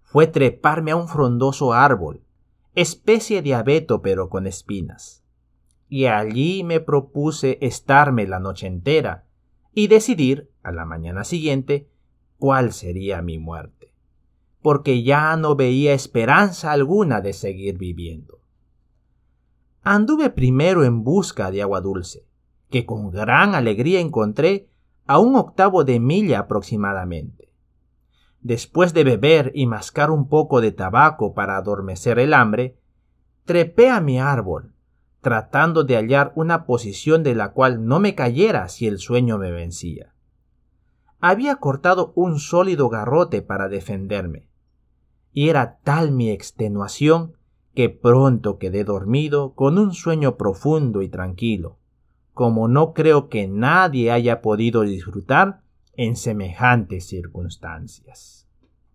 fue 0.02 0.26
treparme 0.26 0.92
a 0.92 0.96
un 0.96 1.08
frondoso 1.08 1.72
árbol, 1.72 2.22
especie 2.74 3.42
de 3.42 3.54
abeto 3.54 4.02
pero 4.02 4.28
con 4.28 4.46
espinas. 4.46 5.24
Y 5.88 6.06
allí 6.06 6.62
me 6.62 6.80
propuse 6.80 7.58
estarme 7.60 8.26
la 8.26 8.38
noche 8.38 8.66
entera 8.66 9.26
y 9.72 9.88
decidir, 9.88 10.50
a 10.62 10.72
la 10.72 10.84
mañana 10.84 11.24
siguiente, 11.24 11.90
cuál 12.38 12.72
sería 12.72 13.22
mi 13.22 13.38
muerte, 13.38 13.75
porque 14.66 15.04
ya 15.04 15.36
no 15.36 15.54
veía 15.54 15.92
esperanza 15.92 16.72
alguna 16.72 17.20
de 17.20 17.34
seguir 17.34 17.78
viviendo. 17.78 18.40
Anduve 19.84 20.28
primero 20.28 20.82
en 20.82 21.04
busca 21.04 21.52
de 21.52 21.62
agua 21.62 21.80
dulce, 21.80 22.26
que 22.68 22.84
con 22.84 23.12
gran 23.12 23.54
alegría 23.54 24.00
encontré 24.00 24.68
a 25.06 25.20
un 25.20 25.36
octavo 25.36 25.84
de 25.84 26.00
milla 26.00 26.40
aproximadamente. 26.40 27.52
Después 28.40 28.92
de 28.92 29.04
beber 29.04 29.52
y 29.54 29.66
mascar 29.66 30.10
un 30.10 30.28
poco 30.28 30.60
de 30.60 30.72
tabaco 30.72 31.32
para 31.32 31.58
adormecer 31.58 32.18
el 32.18 32.34
hambre, 32.34 32.76
trepé 33.44 33.88
a 33.88 34.00
mi 34.00 34.18
árbol, 34.18 34.74
tratando 35.20 35.84
de 35.84 35.94
hallar 35.94 36.32
una 36.34 36.66
posición 36.66 37.22
de 37.22 37.36
la 37.36 37.52
cual 37.52 37.86
no 37.86 38.00
me 38.00 38.16
cayera 38.16 38.68
si 38.68 38.88
el 38.88 38.98
sueño 38.98 39.38
me 39.38 39.52
vencía. 39.52 40.12
Había 41.20 41.54
cortado 41.54 42.12
un 42.16 42.40
sólido 42.40 42.88
garrote 42.88 43.42
para 43.42 43.68
defenderme, 43.68 44.48
y 45.36 45.50
era 45.50 45.80
tal 45.84 46.12
mi 46.12 46.30
extenuación 46.30 47.34
que 47.74 47.90
pronto 47.90 48.56
quedé 48.56 48.84
dormido 48.84 49.52
con 49.52 49.76
un 49.76 49.92
sueño 49.92 50.38
profundo 50.38 51.02
y 51.02 51.10
tranquilo, 51.10 51.76
como 52.32 52.68
no 52.68 52.94
creo 52.94 53.28
que 53.28 53.46
nadie 53.46 54.10
haya 54.10 54.40
podido 54.40 54.80
disfrutar 54.80 55.60
en 55.92 56.16
semejantes 56.16 57.06
circunstancias. 57.08 58.35